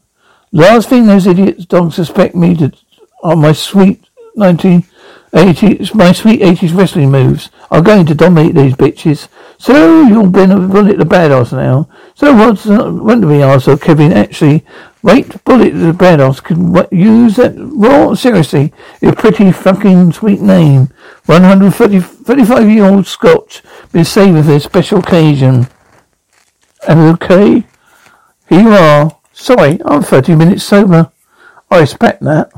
last 0.52 0.90
thing 0.90 1.06
those 1.06 1.28
idiots 1.28 1.66
don't 1.66 1.92
suspect 1.92 2.34
me 2.34 2.56
to 2.56 2.74
are 3.22 3.36
my 3.36 3.52
sweet 3.52 4.04
1980s, 4.36 5.94
my 5.94 6.12
sweet 6.12 6.42
80s 6.42 6.76
wrestling 6.76 7.12
moves. 7.12 7.52
I'm 7.70 7.84
going 7.84 8.08
to 8.08 8.16
dominate 8.16 8.56
these 8.56 8.74
bitches. 8.74 9.28
So 9.60 10.02
you've 10.02 10.32
been 10.32 10.52
a 10.52 10.60
bullet 10.60 10.98
the 10.98 11.06
badass 11.06 11.52
now. 11.52 11.88
So 12.16 12.34
what's 12.34 12.66
when 12.66 13.22
do 13.22 13.28
we 13.28 13.44
ask? 13.44 13.70
Kevin 13.80 14.12
actually 14.12 14.66
wait 15.04 15.44
bullet 15.44 15.72
the 15.72 15.92
badass 15.92 16.44
can 16.44 16.74
use 16.92 17.36
that 17.36 17.54
raw 17.58 18.14
seriously. 18.14 18.74
Your 19.02 19.14
pretty 19.14 19.52
fucking 19.52 20.14
sweet 20.14 20.42
name. 20.42 20.90
135 21.26 22.70
year 22.70 22.86
old 22.86 23.08
Scotch 23.08 23.62
been 23.92 24.06
saved 24.06 24.46
for 24.46 24.52
a 24.54 24.60
special 24.60 25.00
occasion. 25.00 25.68
And 26.88 27.00
okay, 27.16 27.66
here 28.50 28.62
you 28.62 28.70
are. 28.70 29.18
Sorry, 29.34 29.80
I'm 29.86 30.02
30 30.02 30.36
minutes 30.36 30.64
sober. 30.64 31.12
I 31.70 31.82
expect 31.82 32.22
that. 32.24 32.52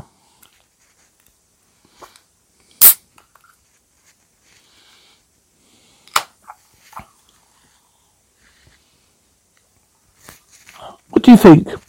What 11.09 11.23
do 11.23 11.31
you 11.31 11.37
think? 11.37 11.88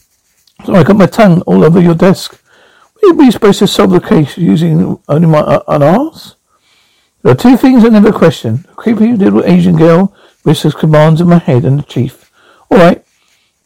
So 0.64 0.74
I 0.74 0.82
got 0.82 0.96
my 0.96 1.06
tongue 1.06 1.40
all 1.42 1.64
over 1.64 1.80
your 1.80 1.94
desk. 1.94 2.38
Were 3.02 3.24
you 3.24 3.32
supposed 3.32 3.60
to 3.60 3.66
solve 3.66 3.90
the 3.90 4.00
case 4.00 4.36
using 4.36 4.98
only 5.08 5.26
my 5.26 5.40
uh, 5.40 5.62
arse? 5.66 6.36
There 7.22 7.32
are 7.32 7.36
two 7.36 7.56
things 7.56 7.84
I 7.84 7.88
never 7.88 8.12
question. 8.12 8.66
A 8.70 8.74
creepy 8.74 9.12
little 9.12 9.44
Asian 9.44 9.76
girl 9.76 10.14
whispers 10.42 10.74
commands 10.74 11.20
in 11.20 11.28
my 11.28 11.38
head 11.38 11.64
and 11.64 11.78
the 11.78 11.82
chief. 11.82 12.30
All 12.70 12.78
right. 12.78 13.04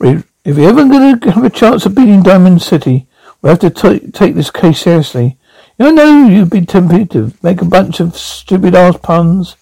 If 0.01 0.25
you're 0.45 0.69
ever 0.69 0.85
going 0.85 1.21
to 1.21 1.31
have 1.33 1.45
a 1.45 1.51
chance 1.51 1.85
of 1.87 1.95
beating 1.95 2.23
Diamond 2.23 2.63
City, 2.63 3.07
we 3.43 3.51
have 3.51 3.59
to 3.61 3.71
t- 3.71 4.11
take 4.11 4.35
this 4.35 4.51
case 4.51 4.81
seriously. 4.81 5.39
You 5.79 5.93
know 5.93 6.29
you've 6.29 6.51
been 6.51 6.67
tempted 6.67 7.11
to 7.11 7.33
make 7.43 7.61
a 7.61 7.65
bunch 7.65 8.01
of 8.01 8.17
stupid 8.17 8.75
ass 8.75 8.97
puns, 9.03 9.57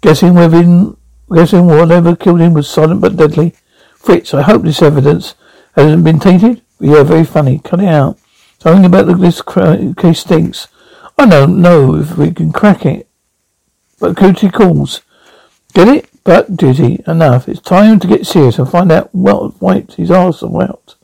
guessing 0.00 0.34
within, 0.34 0.96
guessing 1.32 1.66
whatever 1.66 2.16
killed 2.16 2.40
him 2.40 2.54
was 2.54 2.68
silent 2.68 3.00
but 3.00 3.16
deadly. 3.16 3.54
Fitz, 3.96 4.32
I 4.32 4.42
hope 4.42 4.62
this 4.62 4.80
evidence 4.80 5.34
hasn't 5.76 6.04
been 6.04 6.18
tainted. 6.18 6.62
You're 6.80 7.04
very 7.04 7.24
funny. 7.24 7.60
Cut 7.62 7.80
it 7.80 7.88
out. 7.88 8.18
Something 8.58 8.84
about 8.84 9.18
this 9.18 9.42
case 9.42 10.20
stinks. 10.20 10.68
I 11.18 11.26
don't 11.26 11.60
know 11.60 11.94
if 11.96 12.16
we 12.16 12.32
can 12.32 12.52
crack 12.52 12.86
it. 12.86 13.06
But 13.98 14.16
Cootie 14.16 14.50
calls. 14.50 15.02
Get 15.74 15.88
it? 15.88 16.08
But 16.24 16.56
duty. 16.56 17.02
Enough. 17.06 17.48
It's 17.48 17.60
time 17.60 18.00
to 18.00 18.06
get 18.06 18.26
serious 18.26 18.58
and 18.58 18.70
find 18.70 18.90
out 18.90 19.14
what 19.14 19.60
wiped 19.60 19.94
his 19.94 20.10
arse 20.10 20.42
out. 20.42 20.96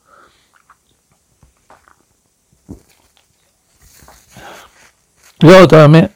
God 5.41 5.69
damn 5.69 5.95
it. 5.95 6.13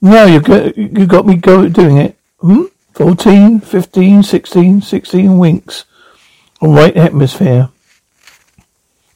Now 0.00 0.24
you 0.24 0.40
got, 0.40 0.76
you 0.78 1.06
got 1.06 1.26
me 1.26 1.36
go 1.36 1.68
doing 1.68 1.98
it. 1.98 2.16
Hmm? 2.40 2.64
14, 2.94 3.60
15, 3.60 4.22
16, 4.22 4.80
16 4.80 5.38
winks 5.38 5.84
on 6.60 6.72
right 6.72 6.96
hemisphere. 6.96 7.68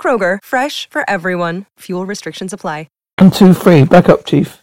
Kroger, 0.00 0.38
fresh 0.42 0.88
for 0.88 1.02
everyone. 1.10 1.66
Fuel 1.80 2.06
restrictions 2.06 2.52
apply. 2.52 2.86
One, 3.18 3.32
two, 3.32 3.52
three. 3.52 3.82
Back 3.82 4.08
up, 4.08 4.24
Chief. 4.24 4.62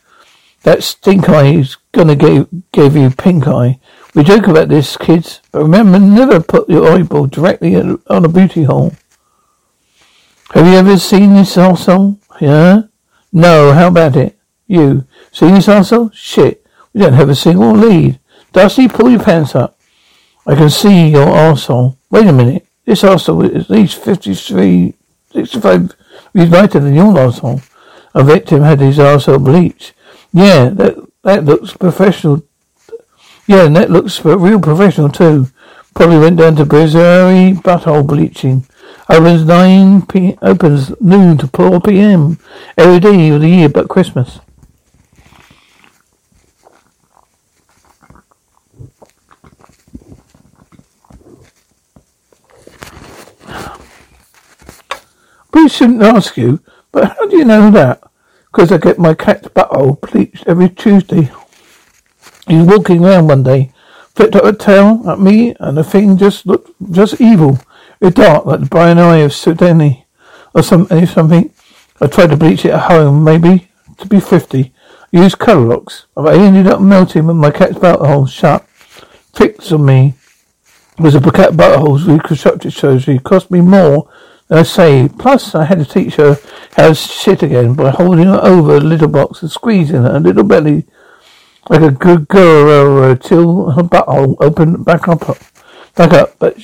That 0.64 0.82
stink 0.82 1.28
eye 1.28 1.48
is 1.48 1.76
gonna 1.92 2.16
give, 2.16 2.48
give 2.72 2.96
you 2.96 3.10
pink 3.10 3.48
eye. 3.48 3.80
We 4.14 4.24
joke 4.24 4.48
about 4.48 4.70
this, 4.70 4.96
kids, 4.96 5.42
but 5.52 5.62
remember, 5.62 6.00
never 6.00 6.40
put 6.40 6.70
your 6.70 6.90
eyeball 6.90 7.28
directly 7.28 7.76
on 7.76 8.00
a 8.08 8.30
booty 8.30 8.64
hole. 8.64 8.94
Have 10.54 10.66
you 10.66 10.74
ever 10.74 10.98
seen 10.98 11.34
this 11.34 11.58
arsehole? 11.58 12.18
Yeah? 12.40 12.84
No, 13.34 13.74
how 13.74 13.90
about 13.90 14.16
it? 14.16 14.40
You. 14.68 15.06
Seen 15.34 15.54
this 15.54 15.68
arsehole? 15.68 16.14
Shit. 16.14 16.66
We 16.94 17.02
don't 17.02 17.14
have 17.14 17.30
a 17.30 17.36
single 17.36 17.74
lead. 17.74 18.20
Dusty, 18.54 18.88
pull 18.88 19.10
your 19.10 19.22
pants 19.22 19.54
up. 19.54 19.78
I 20.48 20.56
can 20.56 20.70
see 20.70 21.10
your 21.10 21.28
arsehole. 21.28 21.98
Wait 22.10 22.26
a 22.26 22.34
minute. 22.34 22.66
This 22.86 23.04
arsehole 23.04 23.54
is 23.54 23.66
at 23.66 23.70
least 23.70 24.02
53, 24.02 24.95
65 25.36 25.94
degrees 26.34 26.50
lighter 26.50 26.80
than 26.80 26.94
your 26.94 27.14
arsehole. 27.14 27.62
A 28.14 28.24
victim 28.24 28.62
had 28.62 28.80
his 28.80 28.98
arsehole 28.98 29.44
bleached. 29.44 29.94
Yeah, 30.32 30.70
that 30.70 30.96
that 31.24 31.46
looks 31.46 31.74
professional. 31.74 32.44
Yeah, 33.48 33.66
and 33.66 33.76
that 33.76 33.92
looks 33.92 34.24
real 34.24 34.60
professional 34.60 35.10
too. 35.10 35.48
Probably 35.94 36.18
went 36.18 36.38
down 36.38 36.56
to 36.56 36.66
Brazilian 36.66 37.58
butthole 37.58 38.06
bleaching. 38.06 38.66
Opens 39.10 39.46
9 39.46 40.06
p. 40.08 40.38
opens 40.42 41.00
noon 41.00 41.38
to 41.38 41.48
4 41.48 41.80
p.m. 41.82 42.40
every 42.78 43.00
day 43.00 43.30
of 43.30 43.42
the 43.42 43.50
year 43.50 43.70
but 43.70 43.88
Christmas. 43.88 44.40
Please 55.56 55.74
shouldn't 55.74 56.04
ask 56.04 56.36
you, 56.36 56.60
but 56.92 57.16
how 57.16 57.30
do 57.30 57.38
you 57.38 57.46
know 57.46 57.72
that? 57.72 58.04
Because 58.52 58.74
I 58.74 58.78
get 58.78 59.00
my 59.00 59.14
cat's 59.14 59.48
butthole 59.48 60.02
bleached 60.02 60.44
every 60.48 60.68
Tuesday. 60.68 61.32
He's 62.46 62.68
walking 62.68 63.06
around 63.06 63.28
one 63.30 63.44
day, 63.44 63.72
flipped 64.16 64.36
up 64.36 64.44
a 64.44 64.52
tail 64.52 65.10
at 65.10 65.18
me, 65.18 65.56
and 65.62 65.78
the 65.78 65.84
thing 65.86 66.18
just 66.18 66.46
looked 66.46 66.72
just 66.92 67.22
evil. 67.22 67.58
It's 68.02 68.18
dark 68.18 68.46
like 68.46 68.60
the 68.60 68.66
brown 68.66 69.00
eye 69.00 69.20
of 69.20 69.32
Sudani 69.32 70.04
or 70.54 70.62
some, 70.62 70.88
eh, 70.92 71.06
something. 71.06 71.50
I 72.02 72.08
tried 72.08 72.32
to 72.32 72.38
bleach 72.38 72.66
it 72.66 72.72
at 72.72 72.92
home, 72.92 73.24
maybe, 73.24 73.70
to 74.00 74.08
be 74.08 74.20
thrifty. 74.20 74.74
I 75.14 75.24
used 75.24 75.40
colour 75.40 75.68
locks, 75.68 76.08
but 76.16 76.36
I 76.36 76.38
ended 76.38 76.68
up 76.68 76.82
melting 76.82 77.28
with 77.28 77.38
my 77.38 77.52
cat's 77.52 77.76
butthole 77.76 78.28
shut. 78.28 78.68
Fixed 79.34 79.72
on 79.72 79.86
me 79.86 80.16
was 81.00 81.16
a 81.16 81.22
cat 81.22 81.54
buttholes 81.54 82.08
reconstructed 82.08 82.74
surgery. 82.74 83.16
It 83.16 83.24
cost 83.24 83.52
me 83.52 83.62
more 83.62 84.10
I 84.50 84.64
say, 84.64 85.10
plus 85.10 85.56
I 85.56 85.66
had 85.66 85.80
to 85.80 85.86
teach 85.86 86.16
her 86.16 86.38
how 86.76 86.90
to 86.90 86.96
sit 86.96 87.42
again 87.42 87.74
by 87.74 87.90
holding 87.90 88.26
her 88.26 88.40
over 88.44 88.76
a 88.76 88.80
little 88.80 89.08
box 89.08 89.42
and 89.42 89.50
squeezing 89.50 90.04
her 90.04 90.20
little 90.20 90.44
belly 90.44 90.86
like 91.70 91.82
a 91.82 91.92
good 91.92 92.28
girl 92.28 93.04
uh, 93.04 93.16
till 93.16 93.72
her 93.72 93.82
butthole 93.82 94.38
opened 94.40 94.86
back 94.86 95.08
up, 95.08 95.22
back 95.96 96.14
up, 96.14 96.38
but 96.38 96.58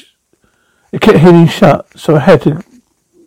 it 0.92 1.02
kept 1.02 1.20
hitting 1.20 1.48
shut, 1.48 1.88
so 1.98 2.16
I 2.16 2.20
had 2.20 2.42
to 2.44 2.64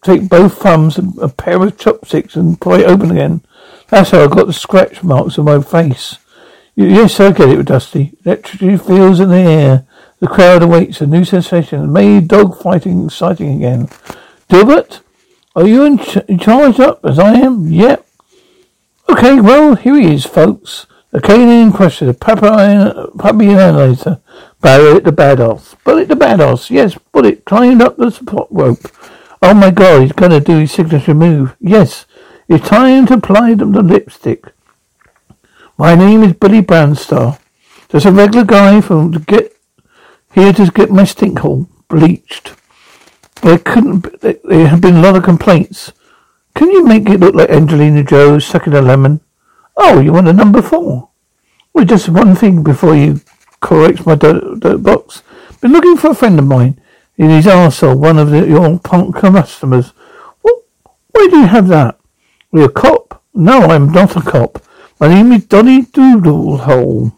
take 0.03 0.29
both 0.29 0.59
thumbs 0.59 0.99
and 0.99 1.19
a 1.19 1.29
pair 1.29 1.61
of 1.63 1.77
chopsticks 1.77 2.37
and 2.37 2.61
pry 2.61 2.81
it 2.81 2.87
open 2.87 3.11
again. 3.11 3.43
That's 3.89 4.11
how 4.11 4.23
I 4.23 4.29
got 4.29 4.47
the 4.47 4.53
scratch 4.53 5.03
marks 5.03 5.39
on 5.39 5.47
my 5.47 5.61
face. 5.63 6.19
Yes, 6.77 7.19
I 7.21 7.33
get 7.33 7.49
it, 7.49 7.57
with 7.57 7.67
Dusty. 7.67 8.17
Electricity 8.25 8.77
feels 8.77 9.21
in 9.21 9.31
the 9.31 9.37
air. 9.37 9.87
The 10.21 10.27
crowd 10.27 10.63
awaits 10.63 11.01
a 11.01 11.07
new 11.07 11.25
sensation. 11.25 11.93
Made 11.93 12.29
dog 12.29 12.61
fighting 12.61 13.05
exciting 13.05 13.57
again. 13.57 13.89
Gilbert, 14.55 15.01
are 15.57 15.67
you 15.67 15.83
in, 15.83 15.99
ch- 15.99 16.19
in 16.29 16.39
charge 16.39 16.79
up 16.79 17.05
as 17.05 17.19
I 17.19 17.33
am? 17.35 17.67
Yep. 17.67 18.07
Okay, 19.11 19.41
well, 19.41 19.75
here 19.75 19.97
he 19.97 20.15
is, 20.15 20.25
folks. 20.27 20.87
The 21.11 21.21
canine 21.21 21.73
crusher, 21.73 22.07
the 22.07 22.15
puppy 22.15 23.47
analyzer. 23.49 24.21
Bullet 24.61 25.03
the 25.03 25.11
badass. 25.11 25.75
Bullet 25.83 26.07
the 26.07 26.15
badass. 26.15 26.71
Yes, 26.71 26.97
Bullet 27.11 27.45
climbed 27.45 27.83
up 27.83 27.97
the 27.97 28.13
support 28.13 28.47
rope. 28.53 28.79
Oh 29.43 29.55
my 29.55 29.73
god, 29.73 30.03
he's 30.03 30.13
gonna 30.13 30.39
do 30.39 30.59
his 30.59 30.71
signature 30.71 31.15
move. 31.15 31.57
Yes, 31.59 32.07
it's 32.47 32.69
time 32.69 33.07
to 33.09 33.15
apply 33.15 33.55
the 33.55 33.65
lipstick. 33.65 34.53
My 35.77 35.97
name 35.97 36.23
is 36.23 36.35
Billy 36.35 36.63
Brownstar. 36.63 37.41
Just 37.89 38.07
a 38.07 38.13
regular 38.13 38.45
guy 38.45 38.81
from 38.81 39.11
to 39.15 39.19
get 39.19 39.57
here 40.33 40.53
to 40.53 40.71
get 40.71 40.93
my 40.93 41.03
stink 41.03 41.41
hole 41.41 41.69
bleached. 41.89 42.53
There 43.45 43.59
couldn't. 43.59 44.23
There 44.23 44.69
have 44.69 44.81
been 44.81 44.97
a 44.97 45.03
lot 45.03 45.17
of 45.17 45.23
complaints. 45.23 45.93
Can 46.55 46.71
you 46.71 46.83
make 46.83 47.11
it 47.11 47.21
look 47.21 47.35
like 47.35 47.51
Angelina 47.51 48.03
Jolie 48.03 48.41
sucking 48.41 48.73
a 48.73 48.81
lemon? 48.81 49.21
Oh, 49.77 50.01
you 50.01 50.15
want 50.15 50.29
a 50.29 50.33
number 50.33 50.63
four? 50.63 51.11
Well, 51.75 51.85
just 51.85 52.09
one 52.09 52.35
thing 52.37 52.63
before 52.63 52.97
you 52.97 53.21
correct 53.61 54.07
my 54.07 54.15
dirt, 54.15 54.61
dirt 54.61 54.83
box. 54.83 55.23
Been 55.61 55.73
looking 55.73 55.99
for 55.99 56.13
a 56.13 56.15
friend 56.15 56.39
of 56.39 56.47
mine 56.47 56.81
in 57.19 57.29
his 57.29 57.45
arsehole, 57.45 57.99
one 57.99 58.19
of 58.19 58.31
the, 58.31 58.49
your 58.49 58.79
punk 58.79 59.17
customers. 59.17 59.93
What? 60.41 60.65
Why 61.11 61.29
do 61.29 61.37
you 61.41 61.47
have 61.47 61.69
that? 61.69 61.99
Are 62.55 62.59
you 62.61 62.65
a 62.65 62.71
cop? 62.71 63.23
No, 63.35 63.61
I'm 63.61 63.93
not 63.93 64.17
a 64.17 64.23
cop. 64.23 64.65
My 64.99 65.09
name 65.09 65.33
is 65.33 65.45
Donny 65.45 65.83
Doodlehole. 65.83 67.13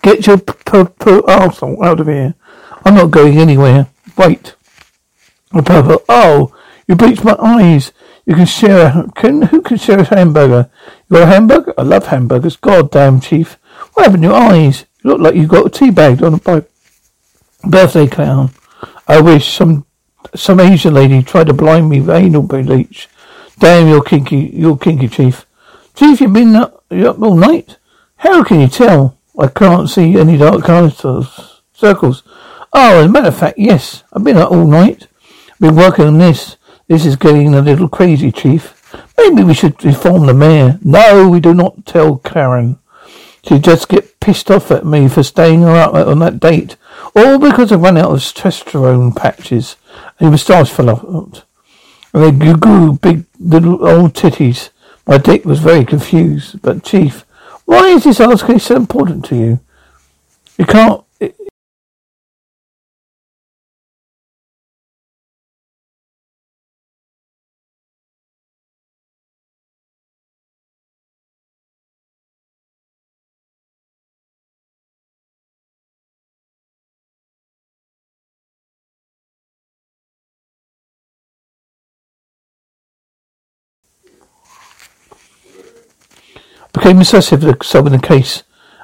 Get 0.00 0.26
your 0.26 0.38
p- 0.38 0.54
p- 0.54 0.84
p- 0.84 1.20
arsehole 1.28 1.84
out 1.84 2.00
of 2.00 2.06
here. 2.06 2.34
I'm 2.86 2.94
not 2.94 3.10
going 3.10 3.36
anywhere. 3.36 3.88
Wait. 4.16 4.54
Purple. 5.62 6.02
Oh, 6.08 6.54
you 6.86 6.96
bleached 6.96 7.24
my 7.24 7.36
eyes. 7.38 7.92
You 8.26 8.34
can 8.34 8.46
share 8.46 8.86
a, 8.86 9.10
can, 9.14 9.42
who 9.42 9.60
can 9.60 9.76
share 9.76 10.00
a 10.00 10.04
hamburger? 10.04 10.70
You 11.08 11.16
got 11.16 11.22
a 11.22 11.26
hamburger? 11.26 11.74
I 11.76 11.82
love 11.82 12.06
hamburgers. 12.06 12.56
God 12.56 12.90
damn, 12.90 13.20
Chief. 13.20 13.58
What 13.92 14.06
happened 14.06 14.22
to 14.22 14.28
your 14.28 14.36
eyes? 14.36 14.86
You 15.02 15.10
look 15.10 15.20
like 15.20 15.34
you 15.34 15.46
got 15.46 15.66
a 15.66 15.70
tea 15.70 15.90
bagged 15.90 16.22
on 16.22 16.34
a 16.34 16.64
birthday 17.66 18.06
clown. 18.06 18.50
I 19.06 19.20
wish 19.20 19.52
some, 19.52 19.86
some 20.34 20.60
Asian 20.60 20.94
lady 20.94 21.22
tried 21.22 21.48
to 21.48 21.52
blind 21.52 21.90
me 21.90 22.00
with 22.00 22.16
anal 22.16 22.42
bleach. 22.42 23.08
Damn, 23.58 23.88
you're 23.88 24.02
kinky, 24.02 24.50
you're 24.54 24.78
kinky, 24.78 25.08
Chief. 25.08 25.46
Chief, 25.94 26.20
you've 26.20 26.32
been 26.32 26.56
up, 26.56 26.84
you 26.90 27.08
up 27.08 27.20
all 27.20 27.36
night? 27.36 27.78
How 28.16 28.42
can 28.42 28.60
you 28.60 28.68
tell? 28.68 29.18
I 29.38 29.48
can't 29.48 29.88
see 29.88 30.18
any 30.18 30.38
dark 30.38 30.64
circles. 30.64 32.22
Oh, 32.72 33.00
as 33.00 33.06
a 33.06 33.08
matter 33.08 33.28
of 33.28 33.36
fact, 33.36 33.58
yes. 33.58 34.02
I've 34.12 34.24
been 34.24 34.38
up 34.38 34.50
all 34.50 34.66
night. 34.66 35.06
Been 35.60 35.76
working 35.76 36.06
on 36.06 36.18
this. 36.18 36.56
This 36.88 37.06
is 37.06 37.16
getting 37.16 37.54
a 37.54 37.62
little 37.62 37.88
crazy, 37.88 38.30
Chief. 38.30 38.80
Maybe 39.16 39.42
we 39.44 39.54
should 39.54 39.82
inform 39.84 40.26
the 40.26 40.34
mayor. 40.34 40.78
No, 40.82 41.28
we 41.28 41.40
do 41.40 41.54
not 41.54 41.86
tell 41.86 42.18
Karen. 42.18 42.78
She'd 43.46 43.64
just 43.64 43.88
get 43.88 44.20
pissed 44.20 44.50
off 44.50 44.70
at 44.70 44.86
me 44.86 45.08
for 45.08 45.22
staying 45.22 45.64
up 45.64 45.94
on 45.94 46.18
that 46.20 46.40
date. 46.40 46.76
All 47.14 47.38
because 47.38 47.72
I 47.72 47.76
ran 47.76 47.96
out 47.96 48.10
of 48.10 48.18
testosterone 48.18 49.14
patches 49.14 49.76
and 50.18 50.26
your 50.26 50.30
moustache 50.30 50.70
fell 50.70 50.90
out. 50.90 51.44
And 52.12 52.40
they 52.40 52.52
grew 52.54 52.94
big 52.94 53.24
little 53.38 53.86
old 53.86 54.14
titties. 54.14 54.70
My 55.06 55.18
dick 55.18 55.44
was 55.44 55.60
very 55.60 55.84
confused. 55.84 56.62
But 56.62 56.84
Chief, 56.84 57.24
why 57.64 57.88
is 57.88 58.04
this 58.04 58.42
case 58.42 58.64
so 58.64 58.76
important 58.76 59.24
to 59.26 59.36
you? 59.36 59.60
You 60.56 60.66
can't 60.66 61.03
became 86.84 86.98
obsessive 86.98 87.42
solving 87.62 87.92
the 87.92 87.98
case. 87.98 88.42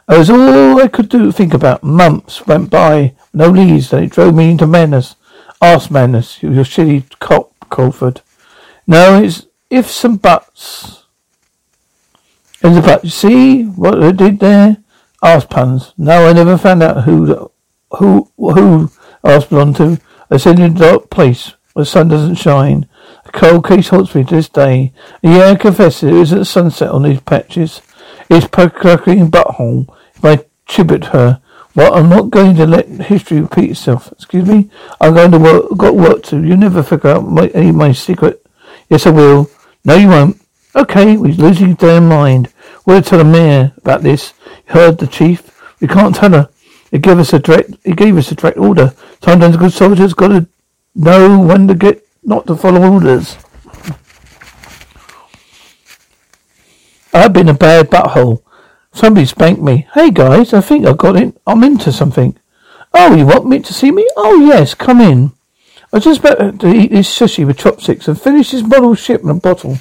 It 0.09 0.17
was 0.17 0.31
all 0.31 0.81
I 0.81 0.89
could 0.89 1.11
do 1.11 1.27
to 1.27 1.33
think 1.33 1.53
about. 1.53 1.83
Months 1.83 2.47
went 2.47 2.71
by, 2.71 3.13
no 3.35 3.51
leads, 3.51 3.93
and 3.93 4.05
it 4.05 4.11
drove 4.11 4.35
me 4.35 4.53
into 4.53 4.67
madness. 4.67 5.17
Arse 5.61 5.91
madness. 5.91 6.43
You 6.43 6.49
shitty 6.49 7.19
cop, 7.19 7.53
Crawford. 7.69 8.23
No, 8.87 9.23
it's 9.23 9.47
ifs 9.69 10.03
and 10.03 10.21
buts. 10.21 11.05
There's 12.63 12.79
a 12.79 12.81
but. 12.81 13.05
You 13.05 13.11
see 13.11 13.65
what 13.65 14.03
I 14.03 14.13
did 14.13 14.41
there? 14.41 14.79
Arse 15.23 15.45
puns. 15.45 15.93
No, 15.99 16.27
I 16.27 16.33
never 16.33 16.57
found 16.57 16.83
out 16.83 17.05
who, 17.05 17.53
who, 17.99 18.33
who 18.39 18.91
arse 19.23 19.45
belonged 19.45 19.77
to. 19.77 19.99
I 20.31 20.39
said 20.39 20.59
in 20.59 20.75
a 20.75 20.79
dark 20.79 21.11
place 21.11 21.53
where 21.75 21.85
the 21.85 21.91
sun 21.91 22.09
doesn't 22.09 22.37
shine. 22.37 22.89
A 23.27 23.33
cold 23.33 23.67
case 23.67 23.89
haunts 23.89 24.15
me 24.15 24.25
to 24.25 24.37
this 24.37 24.49
day. 24.49 24.95
And 25.23 25.35
yeah, 25.35 25.51
I 25.51 25.55
confess 25.57 26.03
it 26.03 26.15
was 26.15 26.33
at 26.33 26.47
sunset 26.47 26.89
on 26.89 27.03
these 27.03 27.21
patches. 27.21 27.83
It's 28.31 28.47
percolating 28.47 29.29
butthole 29.29 29.93
if 30.15 30.25
I 30.25 30.45
tribute 30.67 31.07
her. 31.07 31.43
Well, 31.75 31.95
I'm 31.95 32.09
not 32.09 32.31
going 32.31 32.55
to 32.57 32.67
let 32.67 32.87
history 32.89 33.41
repeat 33.41 33.73
itself. 33.73 34.13
Excuse 34.13 34.49
me? 34.49 34.71
I'm 35.01 35.15
going 35.15 35.33
to 35.33 35.39
work, 35.39 35.77
got 35.77 35.97
work 35.97 36.23
to. 36.25 36.41
You'll 36.43 36.57
never 36.57 36.83
figure 36.85 37.11
out 37.11 37.27
my, 37.27 37.49
any 37.49 37.73
my 37.73 37.93
secret. 37.93 38.47
Yes, 38.89 39.07
I 39.07 39.11
will. 39.11 39.51
No, 39.85 39.97
you 39.97 40.09
won't. 40.09 40.41
Okay, 40.77 41.17
we're 41.17 41.35
losing 41.35 41.69
his 41.69 41.77
damn 41.77 42.09
mind. 42.09 42.53
We'll 42.87 43.03
tell 43.03 43.19
the 43.19 43.25
mayor 43.25 43.73
about 43.79 44.03
this. 44.03 44.33
Heard 44.67 44.99
the 44.99 45.09
chief. 45.09 45.51
We 45.81 45.89
can't 45.89 46.15
tell 46.15 46.31
her. 46.31 46.49
He 46.93 46.99
gave 46.99 47.19
us 47.19 47.33
a 47.33 47.39
direct, 47.41 47.71
he 47.85 47.93
gave 47.93 48.17
us 48.17 48.31
a 48.31 48.37
direct 48.37 48.59
order. 48.59 48.95
Sometimes 49.23 49.57
good 49.57 49.73
soldiers 49.73 50.15
got 50.15 50.29
to 50.29 50.47
know 50.95 51.41
when 51.41 51.67
to 51.67 51.75
get 51.75 52.05
not 52.23 52.47
to 52.47 52.57
follow 52.57 52.93
orders. 52.93 53.37
I've 57.13 57.33
been 57.33 57.49
a 57.49 57.55
bad 57.55 57.91
butthole. 57.91 58.43
Somebody 58.93 59.27
spanked 59.27 59.63
me. 59.63 59.89
Hey 59.95 60.11
guys, 60.11 60.53
I 60.53 60.61
think 60.61 60.87
I 60.87 60.93
got 60.93 61.17
it. 61.17 61.37
I'm 61.47 61.65
into 61.65 61.93
something. 61.93 62.39
Oh, 62.95 63.15
you 63.17 63.27
want 63.27 63.47
me 63.47 63.59
to 63.61 63.73
see 63.73 63.91
me? 63.91 64.09
Oh 64.17 64.41
yes, 64.41 64.75
come 64.75 65.01
in. 65.01 65.33
I 65.93 65.97
was 65.97 66.05
just 66.05 66.21
about 66.21 66.61
to 66.61 66.69
eat 66.69 66.93
this 66.93 67.09
sushi 67.09 67.45
with 67.45 67.59
chopsticks 67.59 68.07
and 68.07 68.21
finish 68.21 68.53
this 68.53 68.63
bottle 68.63 68.95
ship 68.95 69.23
in 69.23 69.29
a 69.29 69.35
bottle. 69.35 69.79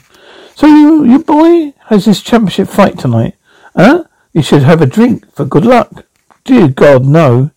So 0.55 0.65
you, 0.67 1.05
you 1.05 1.19
boy 1.19 1.73
has 1.85 2.05
this 2.05 2.21
championship 2.21 2.67
fight 2.67 2.97
tonight, 2.97 3.35
huh? 3.75 4.05
You 4.33 4.41
should 4.41 4.63
have 4.63 4.81
a 4.81 4.87
drink 4.87 5.31
for 5.33 5.45
good 5.45 5.65
luck. 5.65 6.05
Dear 6.45 6.67
God, 6.67 7.05
no. 7.05 7.51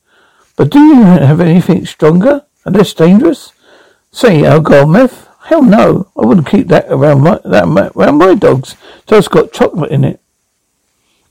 But 0.56 0.70
do 0.70 0.80
you 0.80 1.02
have 1.02 1.40
anything 1.40 1.86
stronger 1.86 2.44
and 2.64 2.76
less 2.76 2.92
dangerous? 2.92 3.52
Say, 4.10 4.44
alcohol 4.44 4.86
meth? 4.86 5.28
Hell 5.44 5.62
no. 5.62 6.08
I 6.16 6.24
wouldn't 6.24 6.46
keep 6.46 6.68
that 6.68 6.86
around 6.88 7.22
my, 7.22 7.40
that 7.44 7.92
around 7.96 8.18
my 8.18 8.34
dogs. 8.34 8.76
Just 9.06 9.30
got 9.30 9.52
chocolate 9.52 9.90
in 9.90 10.04
it. 10.04 10.14
it. 10.14 10.20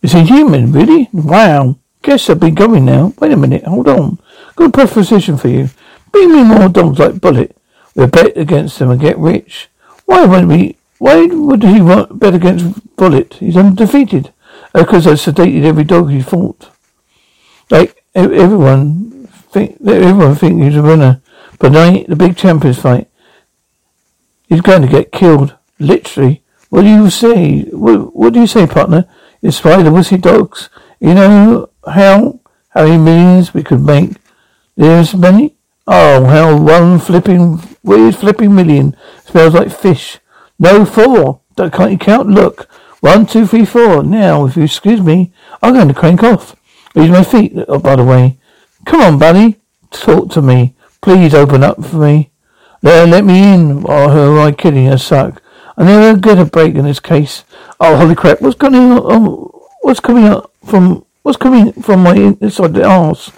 Is 0.02 0.14
a 0.14 0.22
human, 0.22 0.72
really? 0.72 1.10
Wow. 1.14 1.78
Guess 2.02 2.30
I'll 2.30 2.36
be 2.36 2.52
going 2.52 2.86
now. 2.86 3.14
Wait 3.20 3.32
a 3.32 3.38
minute. 3.38 3.64
Hold 3.64 3.88
on. 3.88 4.20
Got 4.56 4.70
a 4.70 4.72
proposition 4.72 5.38
for 5.38 5.48
you. 5.48 5.70
Bring 6.12 6.34
me 6.34 6.44
more 6.44 6.68
dogs 6.70 7.00
like 7.00 7.22
Bullet. 7.22 7.56
We'll 7.96 8.08
bet 8.08 8.36
against 8.36 8.80
them 8.80 8.90
and 8.90 9.00
get 9.00 9.18
rich. 9.18 9.70
Why 10.06 10.26
won't 10.26 10.48
we? 10.48 10.78
Why 10.98 11.26
would 11.26 11.64
he 11.64 11.82
want 11.82 12.20
bet 12.20 12.36
against 12.36 12.96
Bullet? 12.96 13.36
He's 13.36 13.58
undefeated. 13.58 14.34
Oh, 14.74 14.84
because 14.84 15.08
I 15.08 15.12
sedated 15.12 15.64
every 15.64 15.84
dog 15.84 16.10
he 16.10 16.22
fought. 16.22 16.70
Like 17.70 18.04
everyone 18.16 19.28
think, 19.52 19.78
everyone 19.86 20.36
think 20.36 20.62
he's 20.62 20.76
a 20.76 20.82
winner. 20.82 21.22
But 21.60 21.74
night, 21.74 22.08
the 22.08 22.16
big 22.16 22.38
champions 22.38 22.80
fight. 22.80 23.08
He's 24.52 24.60
going 24.60 24.82
to 24.82 24.88
get 24.90 25.14
killed. 25.14 25.56
Literally. 25.80 26.44
What 26.68 26.82
do 26.82 26.90
you 26.90 27.10
say? 27.10 27.62
What, 27.72 28.14
what 28.14 28.34
do 28.34 28.42
you 28.42 28.48
say, 28.48 28.68
partner? 28.68 29.08
Spite 29.50 29.80
of 29.80 29.86
the 29.86 29.92
wussy 29.92 30.20
dogs, 30.20 30.70
you 31.00 31.14
know 31.14 31.70
how 31.88 32.42
how 32.72 32.84
many 32.84 32.98
millions 32.98 33.54
we 33.54 33.64
could 33.64 33.80
make? 33.80 34.12
There's 34.76 35.16
many. 35.16 35.56
Oh, 35.88 36.26
how 36.26 36.62
one 36.62 37.00
flipping 37.00 37.62
weird 37.82 38.18
flipping 38.18 38.54
million 38.54 38.98
smells 39.26 39.54
like 39.54 39.72
fish. 39.72 40.20
No, 40.60 40.84
four. 40.84 41.40
Can't 41.56 41.94
you 41.94 41.98
count? 41.98 42.28
Look. 42.28 42.70
One, 43.00 43.26
two, 43.26 43.48
three, 43.48 43.66
four. 43.66 44.04
Now, 44.04 44.46
if 44.46 44.58
you 44.58 44.64
excuse 44.64 45.00
me, 45.00 45.32
I'm 45.64 45.74
going 45.74 45.88
to 45.88 45.94
crank 45.94 46.24
off. 46.24 46.58
Use 46.94 47.10
my 47.10 47.24
feet, 47.24 47.54
oh, 47.70 47.80
by 47.80 47.96
the 47.96 48.04
way. 48.04 48.38
Come 48.86 49.00
on, 49.00 49.18
buddy. 49.18 49.62
Talk 49.92 50.30
to 50.32 50.42
me. 50.42 50.76
Please 51.02 51.34
open 51.34 51.64
up 51.64 51.84
for 51.86 51.96
me. 51.96 52.31
Let, 52.82 53.10
let 53.10 53.26
me 53.26 53.54
in. 53.54 53.86
Oh, 53.88 54.10
am 54.10 54.40
I 54.40 54.52
kidding? 54.52 54.90
I 54.90 54.96
suck. 54.96 55.42
I 55.78 55.84
never 55.84 56.20
get 56.20 56.40
a 56.40 56.46
break 56.46 56.76
in 56.76 56.86
this 56.86 57.00
case. 57.00 57.44
Oh, 57.80 57.96
holy 57.96 58.16
crap. 58.16 58.42
What's 58.42 58.62
on? 58.64 58.76
Oh, 58.76 59.68
what's 59.82 60.00
coming 60.00 60.26
up 60.26 60.52
from, 60.66 61.06
what's 61.22 61.38
coming 61.38 61.74
from 61.74 62.04
my 62.04 62.16
inside 62.16 62.74
the 62.74 62.84
arse? 62.84 63.32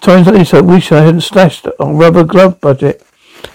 Times 0.00 0.26
like 0.26 0.36
this, 0.36 0.54
I 0.54 0.60
wish 0.60 0.92
I 0.92 1.02
hadn't 1.02 1.22
slashed 1.22 1.66
a 1.66 1.72
rubber 1.86 2.24
glove 2.24 2.60
budget. 2.60 3.02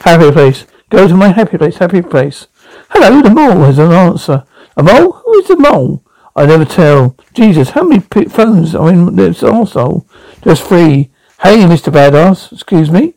Happy 0.02 0.32
place. 0.32 0.66
Go 0.90 1.08
to 1.08 1.16
my 1.16 1.30
happy 1.30 1.58
place, 1.58 1.78
happy 1.78 2.02
place. 2.02 2.48
Hello, 2.90 3.22
the 3.22 3.30
mole 3.30 3.64
has 3.64 3.80
an 3.80 3.92
answer. 3.92 4.44
A 4.78 4.84
mole? 4.84 5.12
Who 5.12 5.40
is 5.40 5.48
the 5.48 5.58
mole? 5.58 6.04
I 6.36 6.46
never 6.46 6.66
tell. 6.66 7.16
Jesus, 7.34 7.72
how 7.72 7.84
many 7.84 8.02
phones 8.02 8.76
are 8.76 8.90
in 8.90 9.16
this 9.16 9.42
arsehole? 9.42 10.06
Just 10.44 10.64
three. 10.64 11.12
Hey, 11.42 11.58
Mr. 11.66 11.92
Badass, 11.92 12.52
excuse 12.52 12.92
me. 12.92 13.16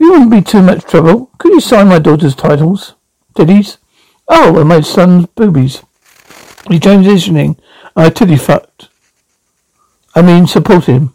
You 0.00 0.12
wouldn't 0.12 0.30
be 0.30 0.40
too 0.40 0.62
much 0.62 0.84
trouble. 0.84 1.30
Could 1.38 1.52
you 1.52 1.60
sign 1.60 1.88
my 1.88 1.98
daughter's 1.98 2.34
titles? 2.34 2.94
Titties? 3.36 3.76
Oh, 4.26 4.58
and 4.58 4.68
my 4.68 4.80
son's 4.80 5.26
boobies. 5.26 5.82
He's 6.68 6.80
transitioning. 6.80 7.58
I 7.94 8.08
titty 8.08 8.36
fucked. 8.36 8.88
I 10.14 10.22
mean, 10.22 10.46
support 10.46 10.86
him. 10.86 11.14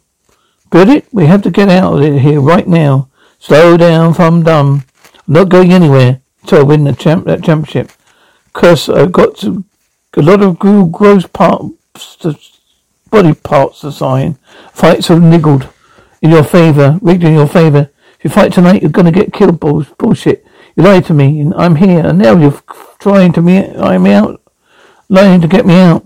It, 0.72 1.08
we 1.12 1.26
have 1.26 1.42
to 1.44 1.52
get 1.52 1.70
out 1.70 2.04
of 2.04 2.22
here 2.22 2.42
right 2.42 2.68
now. 2.68 3.10
Slow 3.40 3.78
down, 3.78 4.14
I'm 4.20 4.44
dumb. 4.44 4.84
I'm 5.28 5.34
not 5.34 5.50
going 5.50 5.72
anywhere 5.72 6.22
until 6.42 6.60
I 6.60 6.64
win 6.64 6.84
the 6.84 6.94
champ 6.94 7.26
that 7.26 7.44
championship. 7.44 7.92
Cause 8.54 8.90
I've 8.90 9.12
got 9.12 9.38
to, 9.38 9.64
a 10.16 10.22
lot 10.22 10.42
of 10.42 10.60
gross 10.60 11.26
parts, 11.28 12.18
to, 12.18 12.38
body 13.10 13.34
parts 13.34 13.82
to 13.82 13.92
sign. 13.92 14.38
Fights 14.74 15.10
are 15.10 15.20
niggled 15.20 15.70
in 16.22 16.32
your 16.32 16.44
favour, 16.44 17.00
rigged 17.02 17.24
in 17.24 17.34
your 17.34 17.48
favour. 17.48 17.90
You 18.26 18.32
fight 18.32 18.54
tonight, 18.54 18.82
you're 18.82 18.90
gonna 18.90 19.12
get 19.12 19.34
killed. 19.34 19.60
Bullshit. 19.60 20.48
You 20.76 20.82
lied 20.82 21.06
to 21.06 21.14
me, 21.14 21.42
and 21.42 21.54
I'm 21.54 21.76
here, 21.76 22.08
and 22.08 22.18
now 22.18 22.36
you're 22.36 22.60
trying 22.98 23.32
to 23.34 23.42
me, 23.44 23.68
lie 23.68 24.00
me 24.00 24.14
out, 24.14 24.42
lying 25.10 25.42
to 25.42 25.48
get 25.48 25.64
me 25.64 25.76
out. 25.80 26.04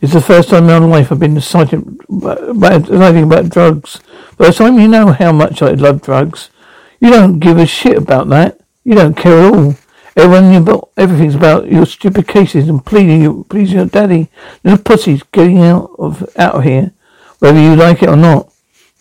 It's 0.00 0.14
the 0.14 0.22
first 0.22 0.48
time 0.48 0.66
in 0.70 0.80
my 0.80 0.86
life 0.86 1.12
I've 1.12 1.18
been 1.18 1.36
excited 1.36 1.86
about, 2.08 2.88
about 2.88 3.48
drugs. 3.50 4.00
First 4.38 4.56
time 4.56 4.78
you 4.78 4.88
know 4.88 5.12
how 5.12 5.30
much 5.30 5.60
I 5.60 5.72
love 5.72 6.00
drugs. 6.00 6.48
You 7.00 7.10
don't 7.10 7.38
give 7.38 7.58
a 7.58 7.66
shit 7.66 7.98
about 7.98 8.30
that. 8.30 8.58
You 8.82 8.94
don't 8.94 9.14
care 9.14 9.38
at 9.38 9.52
all. 9.52 9.74
Everyone, 10.16 10.80
everything's 10.96 11.34
about 11.34 11.70
your 11.70 11.84
stupid 11.84 12.26
cases 12.26 12.70
and 12.70 12.82
pleading, 12.82 13.20
you, 13.20 13.44
pleasing 13.50 13.76
your 13.76 13.86
daddy. 13.86 14.30
Little 14.64 14.82
pussy's 14.82 15.22
getting 15.32 15.60
out 15.60 15.90
of 15.98 16.26
out 16.38 16.54
of 16.54 16.64
here, 16.64 16.92
whether 17.40 17.60
you 17.60 17.76
like 17.76 18.02
it 18.02 18.08
or 18.08 18.16
not. 18.16 18.50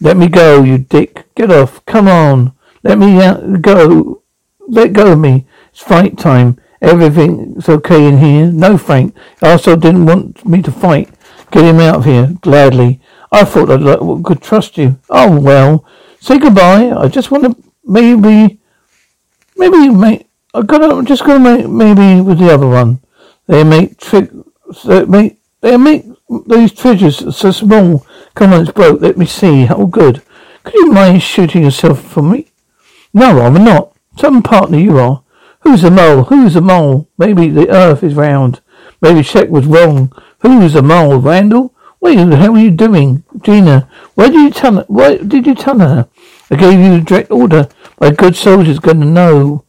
Let 0.01 0.17
me 0.17 0.27
go, 0.27 0.63
you 0.63 0.77
dick. 0.79 1.33
Get 1.33 1.49
off. 1.49 1.85
Come 1.85 2.09
on. 2.09 2.56
Let 2.83 2.97
me 2.97 3.21
out, 3.21 3.61
go. 3.61 4.23
Let 4.67 4.93
go 4.93 5.13
of 5.13 5.19
me. 5.19 5.45
It's 5.71 5.81
fight 5.81 6.17
time. 6.17 6.59
Everything's 6.81 7.67
okay 7.67 8.05
in 8.07 8.17
here. 8.17 8.47
No, 8.47 8.77
Frank. 8.77 9.15
also 9.41 9.75
didn't 9.75 10.05
want 10.05 10.45
me 10.45 10.61
to 10.61 10.71
fight. 10.71 11.09
Get 11.51 11.63
him 11.63 11.79
out 11.79 11.95
of 11.97 12.05
here. 12.05 12.35
Gladly. 12.41 13.01
I 13.31 13.43
thought 13.45 13.71
I 13.71 13.75
uh, 13.75 14.21
could 14.23 14.41
trust 14.41 14.77
you. 14.77 14.99
Oh, 15.09 15.39
well. 15.39 15.85
Say 16.19 16.37
goodbye. 16.37 16.91
I 16.91 17.07
just 17.07 17.31
want 17.31 17.45
to 17.45 17.55
maybe, 17.83 18.59
maybe 19.55 19.89
make, 19.89 20.27
I 20.53 20.61
got 20.61 20.83
I'm 20.83 21.05
just 21.05 21.23
to 21.23 21.39
make, 21.39 21.67
maybe 21.67 22.21
with 22.21 22.39
the 22.39 22.53
other 22.53 22.67
one. 22.67 22.99
They 23.47 23.63
make 23.63 23.97
trick, 23.97 24.29
they 24.85 25.05
make, 25.05 25.39
they 25.61 25.77
make 25.77 26.05
these 26.47 26.73
treasures 26.73 27.35
so 27.35 27.51
small. 27.51 28.05
Come 28.35 28.53
on, 28.53 28.61
it's 28.61 28.71
broke. 28.71 29.01
Let 29.01 29.17
me 29.17 29.25
see. 29.25 29.67
Oh, 29.69 29.87
good. 29.87 30.21
Could 30.63 30.73
you 30.75 30.91
mind 30.91 31.23
shooting 31.23 31.63
yourself 31.63 32.01
for 32.01 32.21
me? 32.21 32.46
No, 33.17 33.41
I'm 33.41 33.55
not. 33.55 33.95
Some 34.15 34.43
partner 34.43 34.77
you 34.77 34.99
are. 34.99 35.23
Who's 35.61 35.81
the 35.81 35.89
mole? 35.89 36.25
Who's 36.25 36.53
the 36.53 36.61
mole? 36.61 37.09
Maybe 37.17 37.49
the 37.49 37.67
earth 37.67 38.03
is 38.03 38.13
round. 38.13 38.61
Maybe 39.01 39.21
Shaq 39.21 39.49
was 39.49 39.65
wrong. 39.65 40.13
Who's 40.41 40.73
the 40.73 40.83
mole? 40.83 41.17
Randall? 41.17 41.73
What 41.97 42.15
the 42.15 42.37
hell 42.37 42.55
are 42.55 42.59
you 42.59 42.69
doing? 42.69 43.23
Gina, 43.41 43.89
why 44.13 44.27
did 44.27 44.35
you 44.35 44.51
tell 44.51 44.75
her? 44.75 44.85
Why 44.87 45.17
did 45.17 45.47
you 45.47 45.55
tell 45.55 45.79
her? 45.79 46.07
I 46.51 46.55
gave 46.57 46.79
you 46.79 46.93
a 46.93 47.01
direct 47.01 47.31
order. 47.31 47.67
My 47.99 48.11
good 48.11 48.35
soldier's 48.35 48.77
going 48.77 48.99
to 48.99 49.05
know 49.07 49.65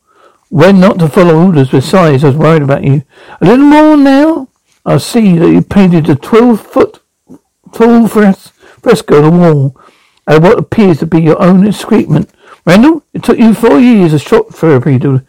when 0.51 0.79
not 0.79 0.99
to 0.99 1.09
follow 1.09 1.47
orders. 1.47 1.71
Besides, 1.71 2.25
I 2.25 2.27
was 2.29 2.37
worried 2.37 2.63
about 2.63 2.85
you. 2.85 3.03
A 3.41 3.47
little 3.47 3.65
more 3.65 3.97
now. 3.97 4.49
I 4.85 4.99
see 4.99 5.39
that 5.39 5.51
you 5.51 5.63
painted 5.63 6.11
a 6.11 6.17
twelve-foot 6.17 7.01
tall 7.73 8.09
fresco 8.09 9.17
on 9.17 9.23
the 9.25 9.31
wall 9.31 9.81
and 10.27 10.45
what 10.45 10.59
appears 10.59 10.99
to 10.99 11.07
be 11.07 11.23
your 11.23 11.41
own 11.43 11.67
excrement. 11.67 12.31
Randall, 12.69 13.03
it 13.15 13.23
took 13.25 13.39
you 13.39 13.55
four 13.55 13.81
years 13.81 14.13
of 14.13 14.21
shock 14.21 14.49
therapy 14.51 14.99
to 14.99 15.23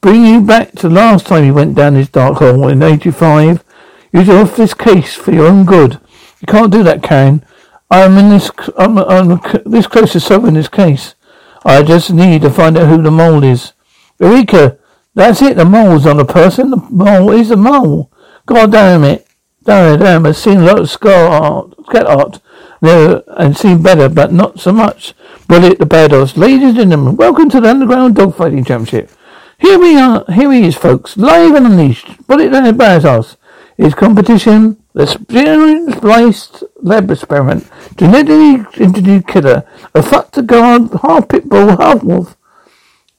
Bring 0.00 0.24
you 0.24 0.40
back 0.40 0.72
to 0.76 0.88
the 0.88 0.94
last 0.94 1.26
time 1.26 1.44
you 1.44 1.52
went 1.52 1.74
down 1.74 1.94
this 1.94 2.08
dark 2.08 2.38
hole 2.38 2.66
in 2.68 2.82
85. 2.82 3.62
You're 4.10 4.38
off 4.38 4.56
this 4.56 4.72
case 4.72 5.14
for 5.14 5.32
your 5.32 5.48
own 5.48 5.66
good. 5.66 6.00
You 6.40 6.46
can't 6.46 6.72
do 6.72 6.82
that, 6.84 7.02
Karen. 7.02 7.44
I'm 7.90 8.16
in 8.16 8.30
this, 8.30 8.50
I'm, 8.78 8.96
I'm 8.96 9.38
this 9.66 9.86
close 9.86 10.12
to 10.12 10.20
solving 10.20 10.54
this 10.54 10.68
case. 10.68 11.14
I 11.62 11.82
just 11.82 12.10
need 12.10 12.40
to 12.40 12.50
find 12.50 12.78
out 12.78 12.88
who 12.88 13.02
the 13.02 13.10
mole 13.10 13.44
is. 13.44 13.74
Eureka! 14.18 14.78
That's 15.14 15.42
it, 15.42 15.58
the 15.58 15.66
mole's 15.66 16.06
on 16.06 16.20
a 16.20 16.24
person. 16.24 16.70
The 16.70 16.76
mole 16.90 17.32
is 17.32 17.50
the 17.50 17.56
mole. 17.56 18.10
God 18.46 18.72
damn 18.72 19.04
it. 19.04 19.26
Damn, 19.64 19.94
it, 19.94 19.98
damn, 19.98 20.24
I've 20.24 20.38
seen 20.38 20.60
a 20.60 20.64
lot 20.64 20.78
of 20.78 20.88
scar 20.88 21.28
art, 21.28 21.74
art 21.94 22.40
and 22.80 23.56
seen 23.56 23.82
better, 23.82 24.08
but 24.08 24.32
not 24.32 24.60
so 24.60 24.72
much. 24.72 25.12
Bullet 25.48 25.78
the 25.78 25.86
badass. 25.86 26.36
Ladies 26.36 26.76
and 26.76 26.90
gentlemen, 26.90 27.16
welcome 27.16 27.48
to 27.48 27.58
the 27.58 27.70
Underground 27.70 28.14
Dogfighting 28.14 28.66
Championship. 28.66 29.10
Here 29.58 29.78
we 29.78 29.96
are, 29.96 30.22
here 30.30 30.52
he 30.52 30.66
is, 30.66 30.76
folks, 30.76 31.16
live 31.16 31.54
and 31.54 31.64
unleashed. 31.64 32.06
Down 32.28 32.66
in 32.66 32.76
Brazos. 32.76 33.38
His 33.78 33.94
competition, 33.94 34.76
the 34.92 35.06
spliced 35.06 36.64
lab 36.82 37.10
experiment, 37.10 37.66
genetically 37.96 38.66
engineered 38.78 39.26
killer, 39.26 39.66
a 39.94 40.02
fuck 40.02 40.32
to 40.32 40.42
guard, 40.42 40.90
half 41.00 41.30
pit 41.30 41.48
bull, 41.48 41.78
half 41.78 42.02
wolf, 42.02 42.36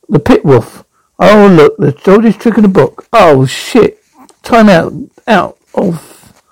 the 0.08 0.20
pit 0.20 0.46
wolf. 0.46 0.86
Oh 1.18 1.48
look, 1.48 1.78
the 1.78 2.12
oldest 2.12 2.40
trick 2.40 2.58
in 2.58 2.62
the 2.62 2.70
book. 2.70 3.08
Oh 3.12 3.48
shit. 3.48 4.04
Time 4.44 4.70
out, 4.70 4.94
out, 5.26 5.58
off. 5.74 6.44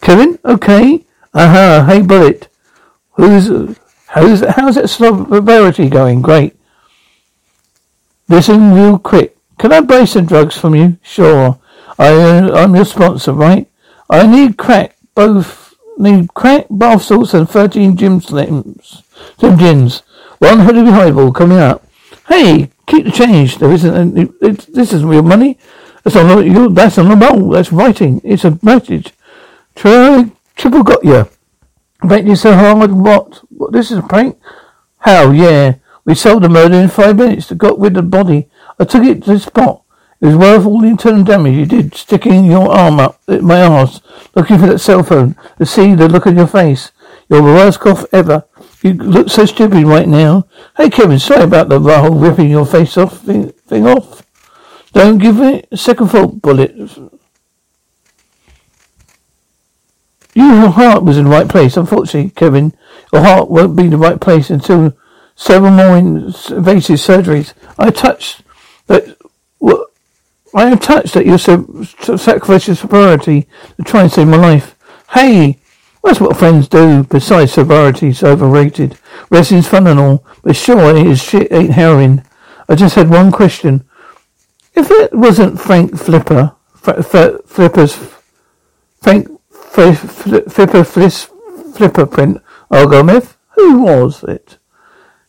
Kevin, 0.00 0.38
okay. 0.46 1.04
Uh-huh, 1.34 1.84
hey 1.84 2.00
Bullet. 2.00 2.48
Who's, 3.16 3.76
how's, 4.10 4.40
how's 4.40 4.74
that 4.74 4.88
severity 4.88 5.88
going? 5.88 6.22
Great. 6.22 6.56
Listen 8.28 8.72
real 8.72 8.98
quick. 8.98 9.36
Can 9.58 9.72
I 9.72 9.80
buy 9.80 10.04
some 10.04 10.26
drugs 10.26 10.56
from 10.56 10.74
you? 10.74 10.98
Sure. 11.02 11.58
I, 11.98 12.08
uh, 12.12 12.54
I'm 12.54 12.74
your 12.74 12.84
sponsor, 12.84 13.32
right? 13.32 13.68
I 14.08 14.26
need 14.26 14.56
crack, 14.56 14.96
both, 15.14 15.74
need 15.98 16.32
crack, 16.34 16.66
bath 16.70 17.02
salts 17.02 17.34
and 17.34 17.48
13 17.48 17.96
gym 17.96 18.20
slims. 18.20 19.02
Some 19.38 19.58
gins. 19.58 20.02
One 20.38 20.60
hoodie 20.60 20.90
highball 20.90 21.32
coming 21.32 21.58
up. 21.58 21.84
Hey, 22.28 22.70
keep 22.86 23.04
the 23.04 23.10
change. 23.10 23.58
There 23.58 23.72
isn't 23.72 23.94
any, 23.94 24.30
it, 24.40 24.66
this 24.72 24.92
isn't 24.92 25.08
real 25.08 25.22
money. 25.22 25.58
That's 26.02 26.16
on 26.16 26.28
the, 26.28 26.70
that's 26.72 26.98
on 26.98 27.08
the 27.08 27.16
bowl. 27.16 27.50
That's 27.50 27.72
writing. 27.72 28.20
It's 28.24 28.44
a 28.44 28.58
message. 28.62 29.12
Triple 29.74 30.82
got 30.82 31.04
you. 31.04 31.28
Bet 32.02 32.24
you 32.24 32.36
so 32.36 32.54
hard. 32.54 32.92
What? 32.92 33.42
What? 33.50 33.72
This 33.72 33.90
is 33.90 33.98
a 33.98 34.02
prank? 34.02 34.38
Hell 34.98 35.34
Yeah. 35.34 35.74
We 36.04 36.14
solved 36.14 36.44
the 36.44 36.48
murder 36.48 36.76
in 36.76 36.88
five 36.88 37.16
minutes. 37.16 37.48
To 37.48 37.54
got 37.54 37.78
rid 37.78 37.96
of 37.96 38.04
the 38.04 38.10
body. 38.10 38.48
I 38.78 38.84
took 38.84 39.04
it 39.04 39.22
to 39.24 39.34
the 39.34 39.38
spot. 39.38 39.82
It 40.20 40.26
was 40.26 40.36
worth 40.36 40.66
all 40.66 40.80
the 40.80 40.88
internal 40.88 41.24
damage 41.24 41.54
you 41.54 41.66
did 41.66 41.94
sticking 41.94 42.44
your 42.44 42.70
arm 42.70 43.00
up 43.00 43.20
my 43.26 43.60
ass, 43.60 44.00
looking 44.34 44.58
for 44.58 44.66
that 44.66 44.78
cell 44.78 45.02
phone, 45.02 45.34
to 45.58 45.64
see 45.64 45.94
the 45.94 46.08
look 46.08 46.26
on 46.26 46.36
your 46.36 46.46
face. 46.46 46.92
You're 47.28 47.40
the 47.40 47.46
worst 47.46 47.80
cough 47.80 48.04
ever. 48.12 48.44
You 48.82 48.94
look 48.94 49.30
so 49.30 49.46
stupid 49.46 49.84
right 49.84 50.08
now. 50.08 50.46
Hey, 50.76 50.90
Kevin, 50.90 51.18
sorry 51.18 51.44
about 51.44 51.70
the 51.70 51.80
whole 51.80 52.18
ripping 52.18 52.50
your 52.50 52.66
face 52.66 52.98
off 52.98 53.20
thing, 53.20 53.50
thing 53.66 53.86
off. 53.86 54.22
Don't 54.92 55.18
give 55.18 55.40
it 55.40 55.68
a 55.70 55.76
second 55.76 56.08
thought, 56.08 56.42
Bullet. 56.42 56.74
Your 60.34 60.70
heart 60.70 61.02
was 61.02 61.18
in 61.18 61.24
the 61.24 61.30
right 61.30 61.48
place. 61.48 61.76
Unfortunately, 61.76 62.30
Kevin, 62.30 62.72
your 63.12 63.22
heart 63.22 63.50
won't 63.50 63.76
be 63.76 63.84
in 63.84 63.90
the 63.90 63.96
right 63.98 64.20
place 64.20 64.50
until 64.50 64.96
several 65.34 65.72
more 65.72 65.96
invasive 65.96 66.96
surgeries. 66.96 67.52
I 67.78 67.90
touched 67.90 68.42
that 68.86 69.16
I 70.52 70.64
am 70.64 70.78
touched 70.78 71.14
that 71.14 71.26
you're 71.26 71.38
so 71.38 71.84
sacrificing 72.16 72.74
sobriety 72.74 73.46
to 73.76 73.82
try 73.84 74.02
and 74.02 74.12
save 74.12 74.28
my 74.28 74.36
life. 74.36 74.76
Hey, 75.10 75.58
that's 76.02 76.20
what 76.20 76.36
friends 76.36 76.66
do. 76.66 77.04
Besides, 77.04 77.52
sobriety's 77.52 78.24
overrated. 78.24 78.98
Wrestling's 79.30 79.68
fun 79.68 79.86
and 79.86 80.00
all, 80.00 80.24
but 80.42 80.56
sure, 80.56 80.96
it 80.96 81.06
is 81.06 81.22
shit 81.22 81.52
ain't 81.52 81.72
heroin. 81.72 82.24
I 82.68 82.74
just 82.74 82.96
had 82.96 83.10
one 83.10 83.30
question. 83.30 83.84
If 84.74 84.90
it 84.90 85.12
wasn't 85.12 85.60
Frank 85.60 85.96
Flipper, 85.98 86.54
Flipper's 86.74 87.98
Frank 89.02 89.39
Flipper 89.70 90.84
Flipper 90.84 92.06
print 92.06 92.42
Argometh, 92.70 93.36
who 93.50 93.78
was 93.82 94.24
it? 94.24 94.58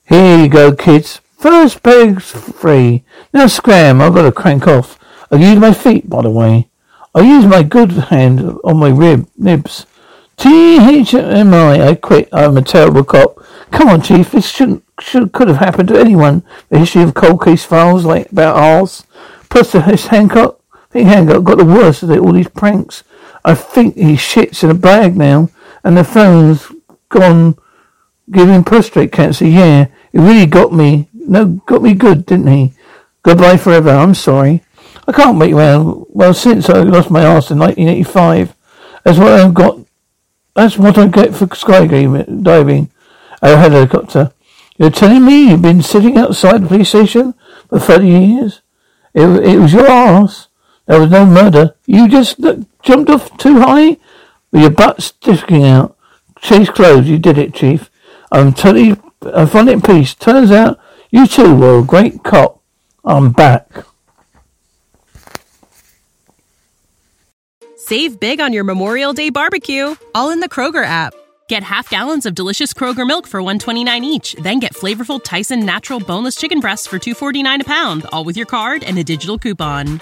Here 0.05 0.37
you 0.37 0.49
go, 0.49 0.73
kids. 0.73 1.21
First 1.37 1.83
peg's 1.83 2.31
free. 2.31 3.03
Now 3.33 3.47
scram, 3.47 4.01
I've 4.01 4.13
got 4.13 4.23
to 4.23 4.31
crank 4.31 4.67
off. 4.67 4.99
I 5.31 5.37
use 5.37 5.59
my 5.59 5.73
feet, 5.73 6.09
by 6.09 6.23
the 6.23 6.29
way. 6.29 6.69
I 7.13 7.21
use 7.21 7.45
my 7.45 7.63
good 7.63 7.91
hand 7.91 8.57
on 8.63 8.77
my 8.77 8.89
rib, 8.89 9.27
nibs. 9.37 9.85
T-H-M-I, 10.37 11.87
I 11.87 11.95
quit. 11.95 12.29
I'm 12.31 12.57
a 12.57 12.61
terrible 12.61 13.03
cop. 13.03 13.37
Come 13.71 13.89
on, 13.89 14.01
Chief. 14.01 14.31
This 14.31 14.49
shouldn't, 14.49 14.83
should, 14.99 15.31
could 15.33 15.47
have 15.47 15.57
happened 15.57 15.89
to 15.89 15.99
anyone. 15.99 16.43
The 16.69 16.79
history 16.79 17.03
of 17.03 17.13
cold 17.13 17.43
case 17.43 17.63
files 17.63 18.05
like 18.05 18.31
about 18.31 18.55
ours. 18.55 19.05
Plus, 19.49 19.71
this 19.71 20.07
Hancock, 20.07 20.59
I 20.73 20.85
think 20.89 21.07
Hancock 21.07 21.43
got 21.43 21.57
the 21.57 21.65
worst 21.65 22.03
of 22.03 22.11
it, 22.11 22.19
all 22.19 22.33
these 22.33 22.49
pranks. 22.49 23.03
I 23.43 23.55
think 23.55 23.95
he 23.95 24.13
shits 24.13 24.63
in 24.63 24.69
a 24.69 24.75
bag 24.75 25.17
now, 25.17 25.49
and 25.83 25.97
the 25.97 26.03
phone's 26.03 26.71
gone 27.09 27.57
giving 28.31 28.63
prostate 28.63 29.11
cancer. 29.11 29.45
Yeah, 29.45 29.87
it 30.13 30.19
really 30.19 30.45
got 30.45 30.73
me. 30.73 31.07
No, 31.13 31.45
got 31.45 31.81
me 31.81 31.93
good, 31.93 32.25
didn't 32.25 32.47
he? 32.47 32.73
Goodbye 33.23 33.57
forever. 33.57 33.89
I'm 33.89 34.15
sorry. 34.15 34.63
I 35.07 35.11
can't 35.11 35.37
wait 35.37 35.53
around. 35.53 36.05
Well, 36.09 36.33
since 36.33 36.69
I 36.69 36.81
lost 36.81 37.11
my 37.11 37.23
ass 37.23 37.51
in 37.51 37.59
1985, 37.59 38.55
that's 39.03 39.17
what 39.17 39.31
I've 39.33 39.53
got. 39.53 39.79
That's 40.55 40.77
what 40.77 40.97
I 40.97 41.07
get 41.07 41.35
for 41.35 41.47
skydiving. 41.47 42.89
A 43.43 43.53
oh, 43.53 43.55
helicopter. 43.55 44.31
You're 44.77 44.89
telling 44.91 45.25
me 45.25 45.49
you've 45.49 45.61
been 45.61 45.81
sitting 45.81 46.17
outside 46.17 46.63
the 46.63 46.67
police 46.67 46.89
station 46.89 47.33
for 47.69 47.79
30 47.79 48.07
years? 48.07 48.61
It, 49.13 49.27
it 49.45 49.59
was 49.59 49.73
your 49.73 49.87
ass. 49.87 50.47
There 50.91 50.99
was 50.99 51.09
no 51.09 51.25
murder. 51.25 51.73
You 51.85 52.09
just 52.09 52.41
jumped 52.83 53.09
off 53.09 53.37
too 53.37 53.61
high 53.61 53.95
with 54.51 54.61
your 54.61 54.71
butt 54.71 55.01
sticking 55.01 55.63
out. 55.63 55.95
Chase 56.41 56.69
closed. 56.69 57.07
You 57.07 57.17
did 57.17 57.37
it, 57.37 57.53
Chief. 57.53 57.89
Um, 58.29 58.47
I'm 58.47 58.53
totally, 58.53 58.97
I 59.21 59.27
uh, 59.27 59.45
find 59.45 59.69
it 59.69 59.71
in 59.71 59.81
peace. 59.81 60.13
Turns 60.13 60.51
out 60.51 60.77
you 61.09 61.27
too 61.27 61.55
were 61.55 61.79
a 61.79 61.81
great 61.81 62.25
cop. 62.25 62.61
I'm 63.05 63.31
back. 63.31 63.85
Save 67.77 68.19
big 68.19 68.41
on 68.41 68.51
your 68.51 68.65
Memorial 68.65 69.13
Day 69.13 69.29
barbecue, 69.29 69.95
all 70.13 70.29
in 70.29 70.41
the 70.41 70.49
Kroger 70.49 70.83
app. 70.83 71.13
Get 71.47 71.63
half 71.63 71.89
gallons 71.89 72.25
of 72.25 72.35
delicious 72.35 72.73
Kroger 72.73 73.07
milk 73.07 73.27
for 73.27 73.41
129 73.41 74.03
each, 74.03 74.33
then 74.41 74.59
get 74.59 74.73
flavorful 74.73 75.23
Tyson 75.23 75.65
natural 75.65 76.01
boneless 76.01 76.35
chicken 76.35 76.59
breasts 76.59 76.85
for 76.85 76.99
249 76.99 77.61
a 77.61 77.63
pound, 77.63 78.05
all 78.11 78.25
with 78.25 78.35
your 78.35 78.45
card 78.45 78.83
and 78.83 78.97
a 78.97 79.05
digital 79.05 79.39
coupon. 79.39 80.01